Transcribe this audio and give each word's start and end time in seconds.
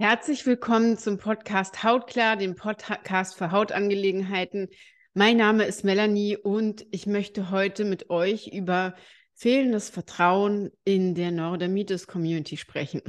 Herzlich 0.00 0.46
willkommen 0.46 0.96
zum 0.96 1.18
Podcast 1.18 1.82
Hautklar, 1.82 2.36
dem 2.36 2.54
Podcast 2.54 3.34
für 3.34 3.50
Hautangelegenheiten. 3.50 4.68
Mein 5.12 5.36
Name 5.36 5.64
ist 5.64 5.82
Melanie 5.82 6.36
und 6.36 6.86
ich 6.92 7.08
möchte 7.08 7.50
heute 7.50 7.84
mit 7.84 8.08
euch 8.08 8.46
über 8.46 8.94
fehlendes 9.34 9.90
Vertrauen 9.90 10.70
in 10.84 11.16
der 11.16 11.32
Neurodermitis-Community 11.32 12.56
sprechen. 12.56 13.02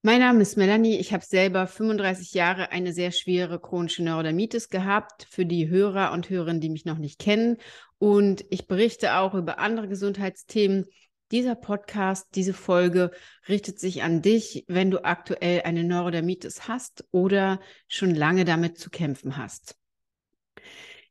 Mein 0.00 0.20
Name 0.20 0.40
ist 0.40 0.56
Melanie. 0.56 0.96
Ich 0.96 1.12
habe 1.12 1.26
selber 1.26 1.66
35 1.66 2.32
Jahre 2.32 2.72
eine 2.72 2.94
sehr 2.94 3.10
schwere 3.10 3.60
chronische 3.60 4.02
Neurodermitis 4.02 4.70
gehabt, 4.70 5.26
für 5.28 5.44
die 5.44 5.68
Hörer 5.68 6.12
und 6.12 6.30
Hörerinnen, 6.30 6.62
die 6.62 6.70
mich 6.70 6.86
noch 6.86 6.98
nicht 6.98 7.18
kennen. 7.18 7.58
Und 7.98 8.46
ich 8.48 8.66
berichte 8.66 9.16
auch 9.16 9.34
über 9.34 9.58
andere 9.58 9.88
Gesundheitsthemen, 9.88 10.86
dieser 11.34 11.56
Podcast, 11.56 12.28
diese 12.36 12.54
Folge 12.54 13.10
richtet 13.48 13.80
sich 13.80 14.04
an 14.04 14.22
dich, 14.22 14.64
wenn 14.68 14.92
du 14.92 15.04
aktuell 15.04 15.62
eine 15.62 15.82
Neurodermitis 15.82 16.68
hast 16.68 17.04
oder 17.10 17.58
schon 17.88 18.14
lange 18.14 18.44
damit 18.44 18.78
zu 18.78 18.88
kämpfen 18.88 19.36
hast. 19.36 19.74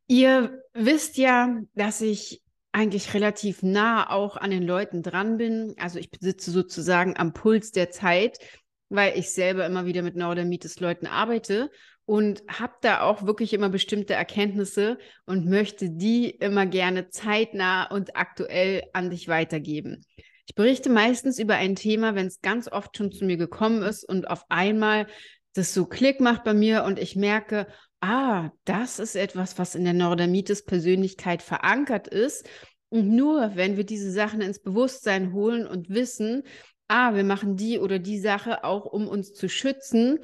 Ihr 0.08 0.64
wisst 0.74 1.18
ja, 1.18 1.60
dass 1.76 2.00
ich 2.00 2.42
eigentlich 2.72 3.14
relativ 3.14 3.64
nah 3.64 4.10
auch 4.10 4.38
an 4.38 4.50
den 4.50 4.64
Leuten 4.64 5.04
dran 5.04 5.36
bin. 5.38 5.76
Also 5.78 6.00
ich 6.00 6.10
sitze 6.18 6.52
sozusagen 6.52 7.18
am 7.18 7.34
Puls 7.34 7.72
der 7.72 7.92
Zeit, 7.92 8.40
weil 8.88 9.20
ich 9.20 9.32
selber 9.32 9.66
immer 9.66 9.86
wieder 9.86 10.04
mit 10.04 10.16
Neurodermitis-Leuten 10.16 11.06
arbeite 11.06 11.70
und 12.06 12.44
habe 12.48 12.74
da 12.82 13.02
auch 13.02 13.26
wirklich 13.26 13.54
immer 13.54 13.70
bestimmte 13.70 14.14
Erkenntnisse 14.14 14.98
und 15.26 15.46
möchte 15.46 15.90
die 15.90 16.30
immer 16.30 16.66
gerne 16.66 17.10
zeitnah 17.10 17.86
und 17.86 18.16
aktuell 18.18 18.84
an 18.94 19.10
dich 19.10 19.28
weitergeben. 19.28 20.04
Ich 20.46 20.56
berichte 20.56 20.90
meistens 20.90 21.40
über 21.40 21.56
ein 21.56 21.76
Thema, 21.76 22.16
wenn 22.16 22.28
es 22.28 22.42
ganz 22.42 22.68
oft 22.68 22.98
schon 22.98 23.12
zu 23.12 23.24
mir 23.24 23.38
gekommen 23.38 23.82
ist 23.82 24.04
und 24.04 24.30
auf 24.30 24.44
einmal 24.50 25.08
das 25.54 25.74
so 25.74 25.86
Klick 25.86 26.20
macht 26.20 26.44
bei 26.44 26.54
mir 26.54 26.84
und 26.84 27.00
ich 27.00 27.16
merke, 27.16 27.68
ah, 28.02 28.50
das 28.66 29.00
ist 29.00 29.16
etwas, 29.16 29.58
was 29.58 29.76
in 29.76 29.86
der 29.86 29.94
Neurodermitis 29.94 30.66
Persönlichkeit 30.66 31.42
verankert 31.42 32.08
ist. 32.08 32.50
Und 32.90 33.10
nur 33.10 33.56
wenn 33.56 33.78
wir 33.78 33.86
diese 33.86 34.12
Sachen 34.12 34.42
ins 34.42 34.62
Bewusstsein 34.62 35.32
holen 35.32 35.66
und 35.66 35.90
wissen, 35.90 36.44
ah, 36.90 37.16
wir 37.16 37.24
machen 37.24 37.56
die 37.56 37.80
oder 37.80 38.00
die 38.00 38.20
Sache 38.20 38.64
auch, 38.66 38.86
um 38.86 39.08
uns 39.08 39.34
zu 39.34 39.48
schützen, 39.48 40.20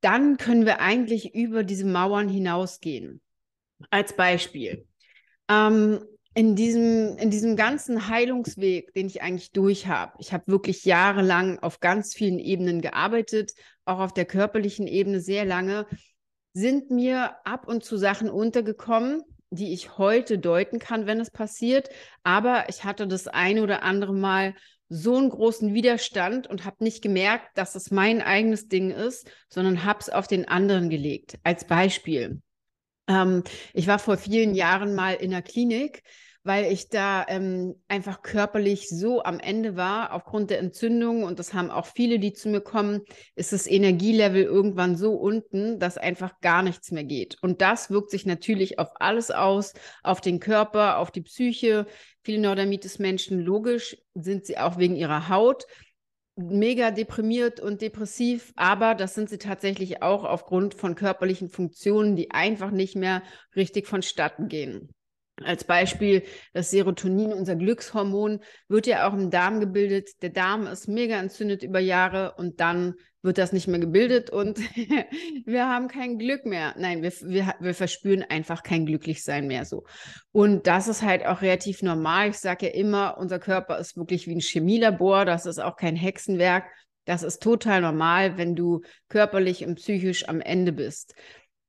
dann 0.00 0.36
können 0.36 0.66
wir 0.66 0.80
eigentlich 0.80 1.34
über 1.34 1.64
diese 1.64 1.86
Mauern 1.86 2.28
hinausgehen. 2.28 3.20
Als 3.90 4.16
Beispiel. 4.16 4.86
Ähm, 5.48 6.00
in 6.34 6.54
diesem, 6.54 7.16
in 7.16 7.30
diesem 7.30 7.56
ganzen 7.56 8.08
Heilungsweg, 8.08 8.92
den 8.92 9.06
ich 9.06 9.22
eigentlich 9.22 9.52
durch 9.52 9.86
habe, 9.86 10.12
ich 10.18 10.34
habe 10.34 10.44
wirklich 10.48 10.84
jahrelang 10.84 11.58
auf 11.60 11.80
ganz 11.80 12.14
vielen 12.14 12.38
Ebenen 12.38 12.82
gearbeitet, 12.82 13.52
auch 13.86 14.00
auf 14.00 14.12
der 14.12 14.26
körperlichen 14.26 14.86
Ebene 14.86 15.20
sehr 15.20 15.46
lange, 15.46 15.86
sind 16.52 16.90
mir 16.90 17.36
ab 17.46 17.66
und 17.66 17.84
zu 17.84 17.96
Sachen 17.96 18.28
untergekommen, 18.28 19.22
die 19.50 19.72
ich 19.72 19.96
heute 19.96 20.38
deuten 20.38 20.78
kann, 20.78 21.06
wenn 21.06 21.20
es 21.20 21.30
passiert. 21.30 21.88
Aber 22.22 22.68
ich 22.68 22.84
hatte 22.84 23.06
das 23.06 23.28
eine 23.28 23.62
oder 23.62 23.82
andere 23.82 24.12
Mal 24.12 24.54
so 24.88 25.16
einen 25.16 25.30
großen 25.30 25.74
Widerstand 25.74 26.46
und 26.46 26.64
habe 26.64 26.84
nicht 26.84 27.02
gemerkt, 27.02 27.56
dass 27.58 27.74
es 27.74 27.90
mein 27.90 28.22
eigenes 28.22 28.68
Ding 28.68 28.90
ist, 28.90 29.28
sondern 29.48 29.84
habe 29.84 30.00
es 30.00 30.10
auf 30.10 30.26
den 30.26 30.46
anderen 30.46 30.90
gelegt. 30.90 31.38
Als 31.42 31.66
Beispiel. 31.66 32.40
Ähm, 33.08 33.42
ich 33.72 33.86
war 33.86 33.98
vor 33.98 34.16
vielen 34.16 34.54
Jahren 34.54 34.94
mal 34.94 35.14
in 35.14 35.30
der 35.30 35.42
Klinik, 35.42 36.02
weil 36.46 36.72
ich 36.72 36.88
da 36.88 37.26
ähm, 37.26 37.74
einfach 37.88 38.22
körperlich 38.22 38.88
so 38.88 39.24
am 39.24 39.40
Ende 39.40 39.74
war 39.74 40.12
aufgrund 40.12 40.50
der 40.50 40.60
Entzündung 40.60 41.24
und 41.24 41.40
das 41.40 41.54
haben 41.54 41.72
auch 41.72 41.86
viele, 41.86 42.20
die 42.20 42.32
zu 42.32 42.48
mir 42.48 42.60
kommen, 42.60 43.00
ist 43.34 43.52
das 43.52 43.66
Energielevel 43.66 44.44
irgendwann 44.44 44.96
so 44.96 45.14
unten, 45.14 45.80
dass 45.80 45.98
einfach 45.98 46.40
gar 46.40 46.62
nichts 46.62 46.92
mehr 46.92 47.02
geht. 47.02 47.36
Und 47.42 47.62
das 47.62 47.90
wirkt 47.90 48.10
sich 48.10 48.26
natürlich 48.26 48.78
auf 48.78 48.90
alles 49.00 49.32
aus, 49.32 49.74
auf 50.04 50.20
den 50.20 50.38
Körper, 50.38 50.98
auf 50.98 51.10
die 51.10 51.22
Psyche. 51.22 51.86
Viele 52.22 52.38
Neurodermitis-Menschen, 52.42 53.40
logisch, 53.40 53.96
sind 54.14 54.46
sie 54.46 54.56
auch 54.56 54.78
wegen 54.78 54.94
ihrer 54.94 55.28
Haut 55.28 55.66
mega 56.36 56.92
deprimiert 56.92 57.58
und 57.58 57.80
depressiv, 57.80 58.52
aber 58.54 58.94
das 58.94 59.14
sind 59.14 59.30
sie 59.30 59.38
tatsächlich 59.38 60.02
auch 60.02 60.22
aufgrund 60.22 60.74
von 60.74 60.94
körperlichen 60.94 61.48
Funktionen, 61.48 62.14
die 62.14 62.30
einfach 62.30 62.70
nicht 62.70 62.94
mehr 62.94 63.22
richtig 63.56 63.88
vonstatten 63.88 64.46
gehen. 64.48 64.90
Als 65.44 65.64
Beispiel, 65.64 66.22
das 66.54 66.70
Serotonin, 66.70 67.32
unser 67.32 67.56
Glückshormon, 67.56 68.40
wird 68.68 68.86
ja 68.86 69.06
auch 69.08 69.12
im 69.12 69.30
Darm 69.30 69.60
gebildet. 69.60 70.10
Der 70.22 70.30
Darm 70.30 70.66
ist 70.66 70.88
mega 70.88 71.18
entzündet 71.18 71.62
über 71.62 71.78
Jahre 71.78 72.34
und 72.38 72.60
dann 72.60 72.94
wird 73.26 73.36
das 73.36 73.52
nicht 73.52 73.68
mehr 73.68 73.80
gebildet 73.80 74.30
und 74.30 74.58
wir 75.44 75.68
haben 75.68 75.88
kein 75.88 76.18
Glück 76.18 76.46
mehr. 76.46 76.74
Nein, 76.78 77.02
wir, 77.02 77.12
wir, 77.22 77.54
wir 77.60 77.74
verspüren 77.74 78.22
einfach 78.22 78.62
kein 78.62 78.86
Glücklichsein 78.86 79.46
mehr 79.46 79.66
so. 79.66 79.84
Und 80.32 80.66
das 80.66 80.88
ist 80.88 81.02
halt 81.02 81.26
auch 81.26 81.42
relativ 81.42 81.82
normal. 81.82 82.30
Ich 82.30 82.38
sage 82.38 82.66
ja 82.66 82.72
immer, 82.72 83.18
unser 83.18 83.38
Körper 83.38 83.78
ist 83.78 83.96
wirklich 83.96 84.26
wie 84.26 84.36
ein 84.36 84.40
Chemielabor. 84.40 85.26
Das 85.26 85.44
ist 85.44 85.58
auch 85.58 85.76
kein 85.76 85.96
Hexenwerk. 85.96 86.64
Das 87.04 87.22
ist 87.22 87.42
total 87.42 87.82
normal, 87.82 88.38
wenn 88.38 88.56
du 88.56 88.80
körperlich 89.08 89.64
und 89.64 89.76
psychisch 89.76 90.28
am 90.28 90.40
Ende 90.40 90.72
bist. 90.72 91.14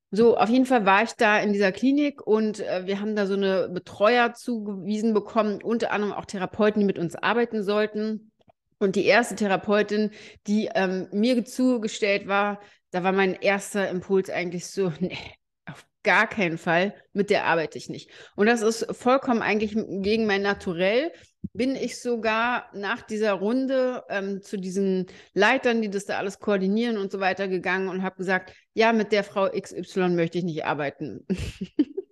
So, 0.10 0.38
auf 0.38 0.50
jeden 0.50 0.66
Fall 0.66 0.86
war 0.86 1.04
ich 1.04 1.14
da 1.14 1.40
in 1.40 1.52
dieser 1.52 1.74
Klinik 1.74 2.26
und 2.26 2.62
äh, 2.62 2.86
wir 2.86 3.02
haben 3.02 3.16
da 3.16 3.28
so 3.28 3.34
eine 3.34 3.68
Betreuer 3.68 4.34
zugewiesen 4.34 5.14
bekommen, 5.14 5.62
unter 5.62 5.92
anderem 5.92 6.14
auch 6.14 6.26
Therapeuten, 6.26 6.80
die 6.80 6.86
mit 6.86 6.98
uns 6.98 7.16
arbeiten 7.16 7.62
sollten. 7.64 8.32
Und 8.80 8.96
die 8.96 9.06
erste 9.06 9.36
Therapeutin, 9.36 10.12
die 10.46 10.70
ähm, 10.74 11.08
mir 11.12 11.44
zugestellt 11.44 12.28
war, 12.28 12.62
da 12.92 13.04
war 13.04 13.12
mein 13.12 13.34
erster 13.34 13.90
Impuls 13.90 14.30
eigentlich 14.30 14.68
so, 14.68 14.94
nee, 15.00 15.18
auf 15.66 15.86
gar 16.04 16.28
keinen 16.28 16.58
Fall, 16.58 16.94
mit 17.12 17.30
der 17.30 17.46
arbeite 17.46 17.78
ich 17.78 17.90
nicht. 17.90 18.10
Und 18.38 18.48
das 18.48 18.62
ist 18.62 18.88
vollkommen 18.96 19.42
eigentlich 19.42 19.74
gegen 19.76 20.26
mein 20.26 20.42
Naturell, 20.42 21.12
bin 21.58 21.76
ich 21.76 22.00
sogar 22.00 22.70
nach 22.74 23.02
dieser 23.02 23.34
Runde 23.34 24.04
ähm, 24.10 24.42
zu 24.42 24.58
diesen 24.58 25.08
Leitern, 25.34 25.82
die 25.82 25.90
das 25.90 26.06
da 26.06 26.18
alles 26.18 26.40
koordinieren 26.40 26.98
und 26.98 27.12
so 27.12 27.20
weiter 27.20 27.48
gegangen 27.48 27.90
und 27.90 28.04
habe 28.04 28.18
gesagt, 28.18 28.54
ja, 28.74 28.94
mit 28.94 29.12
der 29.12 29.24
Frau 29.24 29.50
XY 29.50 30.10
möchte 30.10 30.38
ich 30.38 30.44
nicht 30.44 30.66
arbeiten. 30.66 31.26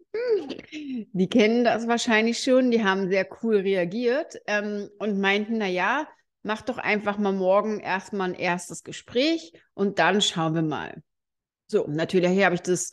die 0.71 1.29
kennen 1.29 1.63
das 1.63 1.87
wahrscheinlich 1.87 2.39
schon, 2.39 2.71
die 2.71 2.83
haben 2.83 3.09
sehr 3.09 3.27
cool 3.43 3.57
reagiert 3.57 4.35
ähm, 4.47 4.89
und 4.97 5.19
meinten, 5.19 5.59
na 5.59 5.67
ja, 5.67 6.07
mach 6.41 6.61
doch 6.61 6.77
einfach 6.77 7.17
mal 7.17 7.33
morgen 7.33 7.79
erstmal 7.79 8.29
ein 8.29 8.35
erstes 8.35 8.83
Gespräch 8.83 9.53
und 9.73 9.99
dann 9.99 10.21
schauen 10.21 10.55
wir 10.55 10.63
mal. 10.63 11.03
So, 11.67 11.85
natürlich 11.87 12.43
habe 12.43 12.55
ich 12.55 12.61
das 12.61 12.91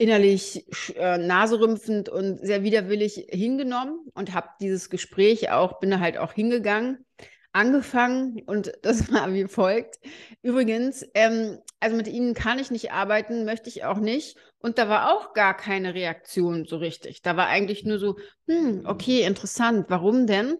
innerlich 0.00 0.64
äh, 0.96 1.18
naserümpfend 1.18 2.08
und 2.08 2.38
sehr 2.38 2.62
widerwillig 2.62 3.26
hingenommen 3.28 4.00
und 4.14 4.32
habe 4.32 4.48
dieses 4.58 4.88
Gespräch 4.88 5.50
auch, 5.50 5.78
bin 5.78 5.90
da 5.90 6.00
halt 6.00 6.16
auch 6.16 6.32
hingegangen, 6.32 7.04
angefangen 7.52 8.40
und 8.46 8.72
das 8.82 9.12
war 9.12 9.30
wie 9.34 9.46
folgt. 9.46 10.00
Übrigens, 10.40 11.04
ähm, 11.12 11.58
also 11.80 11.96
mit 11.96 12.08
Ihnen 12.08 12.32
kann 12.32 12.58
ich 12.58 12.70
nicht 12.70 12.92
arbeiten, 12.92 13.44
möchte 13.44 13.68
ich 13.68 13.84
auch 13.84 13.98
nicht. 13.98 14.38
Und 14.58 14.78
da 14.78 14.88
war 14.88 15.14
auch 15.14 15.34
gar 15.34 15.54
keine 15.54 15.92
Reaktion 15.92 16.64
so 16.64 16.78
richtig. 16.78 17.20
Da 17.20 17.36
war 17.36 17.48
eigentlich 17.48 17.84
nur 17.84 17.98
so, 17.98 18.16
hm, 18.46 18.84
okay, 18.86 19.22
interessant, 19.24 19.84
warum 19.90 20.26
denn? 20.26 20.56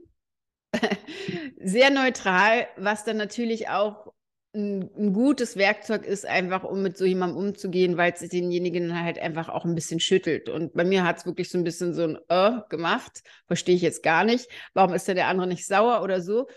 Sehr 1.57 1.89
neutral, 1.91 2.67
was 2.77 3.05
dann 3.05 3.17
natürlich 3.17 3.71
auch 3.71 4.13
ein, 4.53 4.91
ein, 4.97 5.13
gutes 5.13 5.57
Werkzeug 5.57 6.05
ist, 6.05 6.27
einfach 6.27 6.65
um 6.65 6.83
mit 6.83 6.97
so 6.97 7.05
jemandem 7.05 7.39
umzugehen, 7.39 7.97
weil 7.97 8.13
es 8.13 8.29
denjenigen 8.29 9.01
halt 9.01 9.19
einfach 9.19 9.49
auch 9.49 9.65
ein 9.65 9.75
bisschen 9.75 10.01
schüttelt. 10.01 10.49
Und 10.49 10.73
bei 10.75 10.85
mir 10.85 11.05
hat 11.05 11.19
es 11.19 11.27
wirklich 11.27 11.51
so 11.51 11.59
ein 11.59 11.65
bisschen 11.65 11.95
so 11.95 12.03
ein 12.03 12.19
äh 12.29 12.61
gemacht. 12.69 13.23
Verstehe 13.47 13.77
ich 13.77 13.83
jetzt 13.83 14.03
gar 14.03 14.25
nicht. 14.25 14.49
Warum 14.75 14.93
ist 14.95 15.07
denn 15.07 15.17
der 15.17 15.29
andere 15.29 15.47
nicht 15.47 15.67
sauer 15.67 16.03
oder 16.03 16.21
so? 16.21 16.49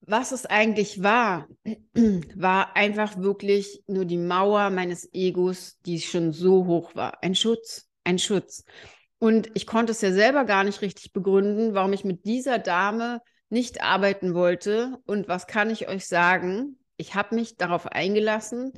Was 0.00 0.32
es 0.32 0.46
eigentlich 0.46 1.02
war, 1.02 1.46
war 2.34 2.76
einfach 2.76 3.18
wirklich 3.18 3.84
nur 3.86 4.04
die 4.04 4.18
Mauer 4.18 4.70
meines 4.70 5.08
Egos, 5.12 5.78
die 5.86 6.00
schon 6.00 6.32
so 6.32 6.66
hoch 6.66 6.96
war. 6.96 7.22
Ein 7.22 7.36
Schutz, 7.36 7.88
ein 8.02 8.18
Schutz. 8.18 8.64
Und 9.20 9.50
ich 9.54 9.68
konnte 9.68 9.92
es 9.92 10.00
ja 10.00 10.10
selber 10.10 10.44
gar 10.44 10.64
nicht 10.64 10.82
richtig 10.82 11.12
begründen, 11.12 11.74
warum 11.74 11.92
ich 11.92 12.02
mit 12.04 12.24
dieser 12.24 12.58
Dame 12.58 13.20
nicht 13.52 13.82
arbeiten 13.82 14.34
wollte. 14.34 14.98
Und 15.06 15.28
was 15.28 15.46
kann 15.46 15.70
ich 15.70 15.88
euch 15.88 16.08
sagen? 16.08 16.78
Ich 16.96 17.14
habe 17.14 17.34
mich 17.34 17.56
darauf 17.56 17.86
eingelassen 17.86 18.72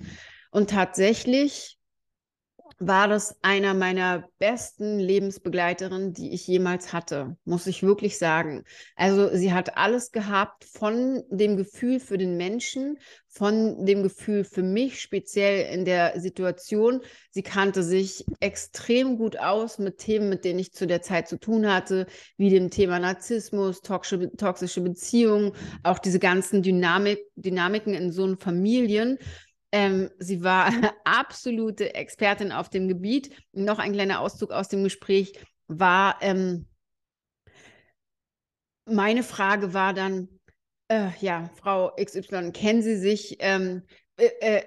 und 0.50 0.70
tatsächlich 0.70 1.78
war 2.86 3.08
das 3.08 3.36
einer 3.42 3.74
meiner 3.74 4.28
besten 4.38 4.98
Lebensbegleiterinnen, 4.98 6.12
die 6.12 6.32
ich 6.32 6.46
jemals 6.46 6.92
hatte, 6.92 7.36
muss 7.44 7.66
ich 7.66 7.82
wirklich 7.82 8.18
sagen. 8.18 8.64
Also 8.96 9.34
sie 9.34 9.52
hat 9.52 9.76
alles 9.76 10.12
gehabt 10.12 10.64
von 10.64 11.22
dem 11.30 11.56
Gefühl 11.56 12.00
für 12.00 12.18
den 12.18 12.36
Menschen, 12.36 12.98
von 13.28 13.84
dem 13.84 14.04
Gefühl 14.04 14.44
für 14.44 14.62
mich, 14.62 15.00
speziell 15.00 15.74
in 15.74 15.84
der 15.84 16.20
Situation. 16.20 17.00
Sie 17.30 17.42
kannte 17.42 17.82
sich 17.82 18.24
extrem 18.38 19.18
gut 19.18 19.38
aus 19.38 19.78
mit 19.78 19.98
Themen, 19.98 20.28
mit 20.28 20.44
denen 20.44 20.60
ich 20.60 20.72
zu 20.72 20.86
der 20.86 21.02
Zeit 21.02 21.26
zu 21.28 21.40
tun 21.40 21.68
hatte, 21.70 22.06
wie 22.36 22.50
dem 22.50 22.70
Thema 22.70 23.00
Narzissmus, 23.00 23.80
toxische, 23.80 24.80
Beziehungen, 24.80 25.52
auch 25.82 25.98
diese 25.98 26.20
ganzen 26.20 26.62
Dynamik, 26.62 27.18
Dynamiken 27.34 27.92
in 27.94 28.12
so 28.12 28.36
Familien. 28.36 29.18
Ähm, 29.74 30.08
sie 30.20 30.44
war 30.44 30.70
absolute 31.04 31.96
Expertin 31.96 32.52
auf 32.52 32.68
dem 32.70 32.86
Gebiet. 32.86 33.30
Noch 33.52 33.80
ein 33.80 33.92
kleiner 33.92 34.20
Auszug 34.20 34.52
aus 34.52 34.68
dem 34.68 34.84
Gespräch 34.84 35.32
war, 35.66 36.16
ähm, 36.20 36.66
meine 38.86 39.24
Frage 39.24 39.74
war 39.74 39.92
dann, 39.92 40.28
äh, 40.86 41.08
ja, 41.20 41.50
Frau 41.56 41.90
XY, 42.00 42.52
kennen 42.52 42.82
Sie 42.82 42.96
sich 42.96 43.38
ähm, 43.40 43.82
äh, 43.82 43.82
äh, 43.82 44.03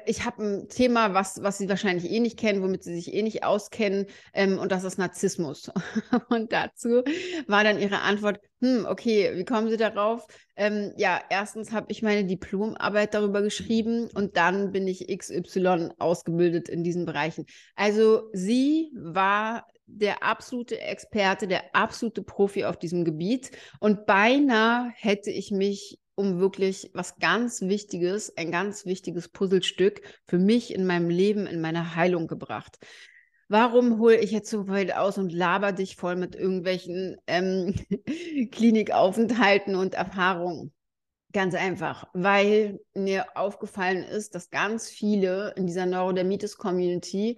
ich 0.05 0.25
habe 0.25 0.43
ein 0.43 0.67
Thema, 0.67 1.13
was, 1.13 1.41
was 1.41 1.57
Sie 1.57 1.69
wahrscheinlich 1.69 2.11
eh 2.11 2.19
nicht 2.19 2.37
kennen, 2.37 2.61
womit 2.61 2.83
Sie 2.83 2.95
sich 2.95 3.13
eh 3.13 3.21
nicht 3.21 3.43
auskennen, 3.43 4.07
ähm, 4.33 4.59
und 4.59 4.71
das 4.71 4.83
ist 4.83 4.97
Narzissmus. 4.97 5.71
und 6.29 6.51
dazu 6.51 7.03
war 7.47 7.63
dann 7.63 7.79
Ihre 7.79 8.01
Antwort, 8.01 8.41
hm, 8.59 8.85
okay, 8.89 9.31
wie 9.35 9.45
kommen 9.45 9.69
Sie 9.69 9.77
darauf? 9.77 10.27
Ähm, 10.57 10.93
ja, 10.97 11.21
erstens 11.29 11.71
habe 11.71 11.87
ich 11.89 12.01
meine 12.01 12.25
Diplomarbeit 12.25 13.13
darüber 13.13 13.41
geschrieben 13.41 14.09
und 14.13 14.35
dann 14.35 14.71
bin 14.71 14.87
ich 14.87 15.07
XY 15.07 15.91
ausgebildet 15.97 16.67
in 16.67 16.83
diesen 16.83 17.05
Bereichen. 17.05 17.45
Also 17.75 18.29
sie 18.33 18.91
war 18.95 19.67
der 19.85 20.23
absolute 20.23 20.81
Experte, 20.81 21.47
der 21.47 21.73
absolute 21.73 22.21
Profi 22.21 22.65
auf 22.65 22.77
diesem 22.77 23.05
Gebiet 23.05 23.51
und 23.79 24.05
beinahe 24.05 24.91
hätte 24.95 25.31
ich 25.31 25.51
mich 25.51 25.99
um 26.17 26.39
wirklich 26.39 26.89
was 26.93 27.19
ganz 27.19 27.61
Wichtiges, 27.61 28.35
ein 28.35 28.51
ganz 28.51 28.85
wichtiges 28.85 29.29
Puzzlestück 29.29 30.01
für 30.25 30.39
mich 30.39 30.73
in 30.73 30.85
meinem 30.85 31.09
Leben, 31.09 31.45
in 31.45 31.61
meiner 31.61 31.95
Heilung 31.95 32.27
gebracht. 32.27 32.79
Warum 33.49 33.99
hole 33.99 34.17
ich 34.17 34.31
jetzt 34.31 34.49
so 34.49 34.67
weit 34.67 34.93
aus 34.93 35.17
und 35.19 35.31
laber 35.31 35.71
dich 35.71 35.95
voll 35.95 36.15
mit 36.15 36.35
irgendwelchen 36.35 37.17
ähm, 37.27 37.75
Klinikaufenthalten 38.51 39.75
und 39.75 39.93
Erfahrungen? 39.93 40.73
Ganz 41.33 41.53
einfach, 41.53 42.07
weil 42.13 42.79
mir 42.95 43.25
aufgefallen 43.35 44.03
ist, 44.03 44.33
dass 44.33 44.49
ganz 44.49 44.89
viele 44.89 45.53
in 45.55 45.67
dieser 45.67 45.85
Neurodermitis-Community, 45.85 47.37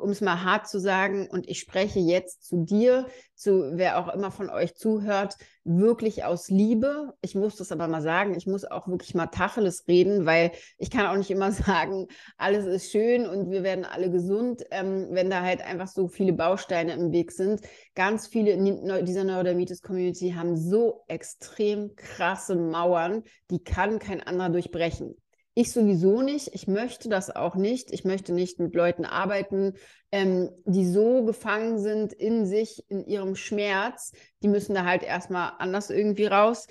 um 0.00 0.10
es 0.10 0.20
mal 0.20 0.44
hart 0.44 0.68
zu 0.68 0.78
sagen, 0.78 1.26
und 1.28 1.48
ich 1.48 1.58
spreche 1.58 1.98
jetzt 1.98 2.46
zu 2.46 2.64
dir, 2.64 3.06
zu 3.34 3.72
wer 3.74 3.98
auch 3.98 4.14
immer 4.14 4.30
von 4.30 4.50
euch 4.50 4.76
zuhört, 4.76 5.36
wirklich 5.64 6.24
aus 6.24 6.48
Liebe. 6.48 7.14
Ich 7.20 7.34
muss 7.34 7.56
das 7.56 7.72
aber 7.72 7.88
mal 7.88 8.02
sagen, 8.02 8.34
ich 8.34 8.46
muss 8.46 8.64
auch 8.64 8.88
wirklich 8.88 9.14
mal 9.14 9.26
Tacheles 9.26 9.84
reden, 9.88 10.26
weil 10.26 10.52
ich 10.78 10.90
kann 10.90 11.06
auch 11.06 11.16
nicht 11.16 11.30
immer 11.30 11.52
sagen, 11.52 12.06
alles 12.36 12.66
ist 12.66 12.90
schön 12.90 13.26
und 13.26 13.50
wir 13.50 13.62
werden 13.62 13.84
alle 13.84 14.10
gesund, 14.10 14.62
ähm, 14.70 15.08
wenn 15.10 15.30
da 15.30 15.42
halt 15.42 15.60
einfach 15.60 15.88
so 15.88 16.08
viele 16.08 16.32
Bausteine 16.32 16.92
im 16.94 17.12
Weg 17.12 17.32
sind. 17.32 17.60
Ganz 17.94 18.26
viele 18.26 18.52
in 18.52 19.04
dieser 19.04 19.24
Neurodermitis-Community 19.24 20.32
haben 20.32 20.56
so 20.56 21.04
extrem 21.08 21.94
krasse 21.96 22.56
Mauern, 22.56 23.22
die 23.50 23.62
kann 23.62 23.98
kein 23.98 24.22
anderer 24.22 24.50
durchbrechen. 24.50 25.16
Ich 25.60 25.72
sowieso 25.72 26.22
nicht. 26.22 26.54
Ich 26.54 26.68
möchte 26.68 27.10
das 27.10 27.28
auch 27.36 27.54
nicht. 27.54 27.92
Ich 27.92 28.06
möchte 28.06 28.32
nicht 28.32 28.58
mit 28.60 28.74
Leuten 28.74 29.04
arbeiten, 29.04 29.74
ähm, 30.10 30.48
die 30.64 30.86
so 30.86 31.22
gefangen 31.26 31.78
sind 31.78 32.14
in 32.14 32.46
sich, 32.46 32.82
in 32.88 33.04
ihrem 33.04 33.36
Schmerz. 33.36 34.12
Die 34.42 34.48
müssen 34.48 34.74
da 34.74 34.86
halt 34.86 35.02
erstmal 35.02 35.52
anders 35.58 35.90
irgendwie 35.90 36.24
raus. 36.24 36.66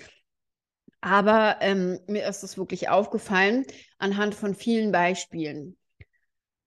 Aber 1.02 1.58
ähm, 1.62 2.00
mir 2.08 2.28
ist 2.28 2.42
das 2.42 2.58
wirklich 2.58 2.90
aufgefallen 2.90 3.64
anhand 4.00 4.34
von 4.34 4.56
vielen 4.56 4.92
Beispielen. 4.92 5.78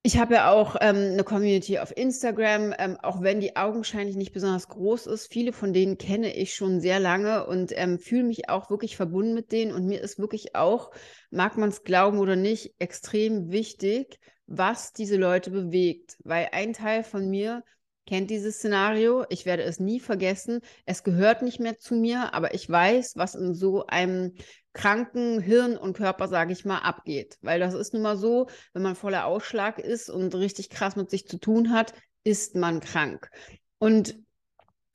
Ich 0.05 0.19
habe 0.19 0.35
ja 0.35 0.51
auch 0.51 0.75
ähm, 0.81 1.13
eine 1.13 1.23
Community 1.23 1.79
auf 1.79 1.97
Instagram, 1.97 2.75
ähm, 2.77 2.97
auch 3.01 3.23
wenn 3.23 3.39
die 3.39 3.55
augenscheinlich 3.55 4.17
nicht 4.17 4.33
besonders 4.33 4.67
groß 4.67 5.07
ist. 5.07 5.33
Viele 5.33 5.53
von 5.53 5.73
denen 5.73 5.97
kenne 5.97 6.35
ich 6.35 6.57
schon 6.57 6.81
sehr 6.81 6.99
lange 6.99 7.47
und 7.47 7.73
ähm, 7.77 8.01
fühle 8.01 8.25
mich 8.25 8.49
auch 8.49 8.69
wirklich 8.69 8.97
verbunden 8.97 9.33
mit 9.33 9.53
denen. 9.53 9.73
Und 9.73 9.87
mir 9.87 10.01
ist 10.01 10.19
wirklich 10.19 10.57
auch, 10.57 10.91
mag 11.31 11.57
man 11.57 11.69
es 11.69 11.85
glauben 11.85 12.19
oder 12.19 12.35
nicht, 12.35 12.75
extrem 12.81 13.53
wichtig, 13.53 14.19
was 14.47 14.93
diese 14.93 15.17
Leute 15.17 15.53
bewegt. 15.53 16.17
Weil 16.25 16.49
ein 16.51 16.73
Teil 16.73 17.05
von 17.05 17.31
mir 17.31 17.63
kennt 18.05 18.29
dieses 18.31 18.57
Szenario. 18.57 19.25
Ich 19.29 19.47
werde 19.47 19.63
es 19.63 19.79
nie 19.79 20.01
vergessen. 20.01 20.63
Es 20.85 21.05
gehört 21.05 21.43
nicht 21.43 21.61
mehr 21.61 21.79
zu 21.79 21.95
mir, 21.95 22.35
aber 22.35 22.55
ich 22.55 22.69
weiß, 22.69 23.13
was 23.15 23.37
in 23.37 23.55
so 23.55 23.87
einem 23.87 24.35
kranken 24.73 25.41
Hirn 25.41 25.77
und 25.77 25.97
Körper, 25.97 26.29
sage 26.29 26.53
ich 26.53 26.65
mal, 26.65 26.79
abgeht. 26.79 27.39
Weil 27.43 27.61
das 27.61 27.75
ist 27.75 27.93
nun 27.93 28.03
mal 28.03 28.17
so, 28.17 28.49
wenn 28.73 28.83
man 28.83 28.97
voller 28.97 29.27
Ausschlag 29.27 29.79
ist 29.79 30.09
und 30.09 30.35
richtig 30.35 30.71
krass 30.71 30.97
mit 30.97 31.11
sich 31.11 31.27
zu 31.27 31.39
tun 31.39 31.73
hat, 31.73 31.93
ist 32.25 32.55
man 32.57 32.81
krank. 32.81 33.31
Und 33.79 34.17